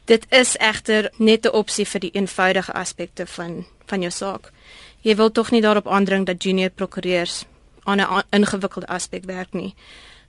Dit 0.04 0.26
is 0.28 0.52
egter 0.58 1.08
net 1.16 1.46
'n 1.46 1.56
opsie 1.56 1.86
vir 1.86 2.00
die 2.00 2.10
eenvoudige 2.12 2.72
aspekte 2.72 3.26
van 3.26 3.64
van 3.86 4.00
jou 4.00 4.10
saak. 4.10 4.52
Jy 5.00 5.16
wil 5.16 5.30
tog 5.32 5.50
nie 5.50 5.62
daarop 5.62 5.88
aandring 5.88 6.26
dat 6.26 6.42
junior 6.42 6.70
prokureurs 6.70 7.44
aan 7.84 8.00
'n 8.00 8.22
ingewikkelde 8.30 8.86
aspek 8.86 9.24
werk 9.24 9.52
nie. 9.52 9.74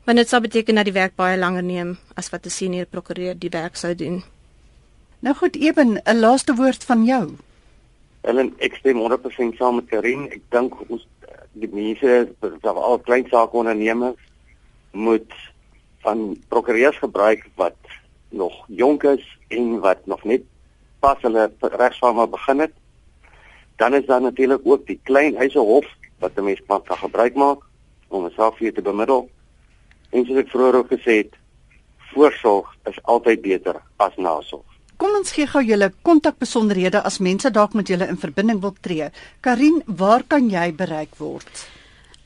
Want 0.06 0.18
dit 0.18 0.30
sou 0.30 0.42
beteken 0.42 0.76
dat 0.76 0.86
die 0.86 0.94
werk 0.94 1.16
baie 1.16 1.38
langer 1.38 1.64
neem 1.64 1.98
as 2.14 2.30
wat 2.30 2.46
'n 2.46 2.50
senior 2.50 2.86
prokureur 2.86 3.40
die 3.40 3.50
werk 3.50 3.76
sou 3.76 3.96
doen. 3.96 4.24
Nou 5.26 5.38
goed, 5.38 5.56
Eben, 5.56 6.02
'n 6.04 6.20
laaste 6.20 6.54
woord 6.56 6.84
van 6.84 7.04
jou. 7.06 7.30
Ellen, 8.22 8.54
ek 8.58 8.76
stem 8.76 8.98
100% 8.98 9.56
saam 9.56 9.76
met 9.76 9.86
Karin. 9.86 10.30
Ek 10.30 10.42
dink 10.50 10.90
ons 10.90 11.08
die 11.52 11.70
mense, 11.72 12.30
veral 12.40 12.84
al 12.84 13.00
klein 13.00 13.26
sake 13.30 13.58
ondernemers 13.58 14.22
moet 14.92 15.34
van 16.00 16.38
prokureurs 16.48 16.98
gebruik 16.98 17.48
wat 17.56 17.76
nog 18.30 18.54
jonk 18.68 19.04
is 19.04 19.38
en 19.48 19.80
wat 19.80 20.06
nog 20.06 20.24
net 20.24 20.44
pas 21.00 21.18
hulle 21.22 21.52
regsfirma 21.60 22.28
begin 22.28 22.60
het. 22.60 22.74
Dan 23.76 23.94
is 23.94 24.06
daar 24.06 24.22
natuurlik 24.22 24.62
ook 24.64 24.86
die 24.88 25.00
klein 25.04 25.36
huise 25.36 25.60
hof 25.60 25.86
wat 26.20 26.38
'n 26.38 26.44
mens 26.44 26.62
kan 26.68 26.82
gebruik 26.86 27.36
maak 27.36 27.60
om 28.08 28.30
saak 28.30 28.58
vir 28.58 28.74
te 28.74 28.82
bemiddel. 28.82 29.30
En 30.10 30.26
soos 30.26 30.38
ek 30.38 30.50
vroeër 30.50 30.76
ook 30.76 30.92
gesê 30.94 31.18
het, 31.18 31.34
voorsorg 32.14 32.76
is 32.84 33.04
altyd 33.04 33.42
beter 33.42 33.82
as 33.98 34.16
nasorg. 34.16 34.75
Kom 34.98 35.16
ons 35.18 35.32
gee 35.36 35.48
gou 35.50 35.62
julle 35.66 35.90
kontakbesonderhede 36.08 37.02
as 37.04 37.20
mense 37.20 37.50
dalk 37.52 37.74
met 37.76 37.90
julle 37.92 38.08
in 38.08 38.18
verbinding 38.18 38.62
wil 38.64 38.76
tree. 38.82 39.10
Karin, 39.44 39.84
waar 39.88 40.24
kan 40.24 40.50
jy 40.50 40.72
bereik 40.76 41.16
word? 41.20 41.68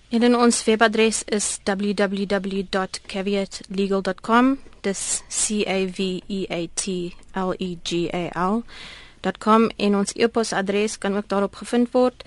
En 0.09 0.35
ons 0.35 0.63
webadres 0.65 1.23
is 1.29 1.59
www.caveatlegal.com. 1.65 4.57
Dis 4.81 5.23
C 5.29 5.63
A 5.67 5.85
V 5.85 6.21
E 6.27 6.45
A 6.49 6.67
T 6.73 7.13
L 7.35 7.53
E 7.57 7.77
G 7.83 8.09
A 8.13 8.29
L.com 8.45 9.69
en 9.75 9.95
ons 9.99 10.13
e-posadres 10.15 10.97
kan 10.97 11.17
ook 11.17 11.27
daarop 11.27 11.55
gevind 11.61 11.91
word, 11.93 12.23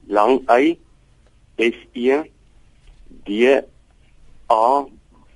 lang 0.07 0.43
Y 0.47 0.77
S 1.57 1.75
E 1.95 2.23
D 3.25 3.61
A 4.49 4.85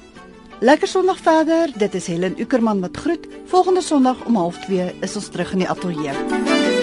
Lekker 0.59 0.87
Sondag 0.87 1.17
verder. 1.17 1.69
Dit 1.77 1.93
is 1.93 2.07
Helen 2.07 2.39
Ukerman 2.39 2.81
wat 2.81 2.97
groet. 2.97 3.27
Volgende 3.45 3.81
Sondag 3.81 4.25
om 4.25 4.35
12:30 4.35 4.99
is 5.01 5.15
ons 5.15 5.27
terug 5.27 5.51
in 5.51 5.57
die 5.57 5.69
ateljee. 5.69 6.80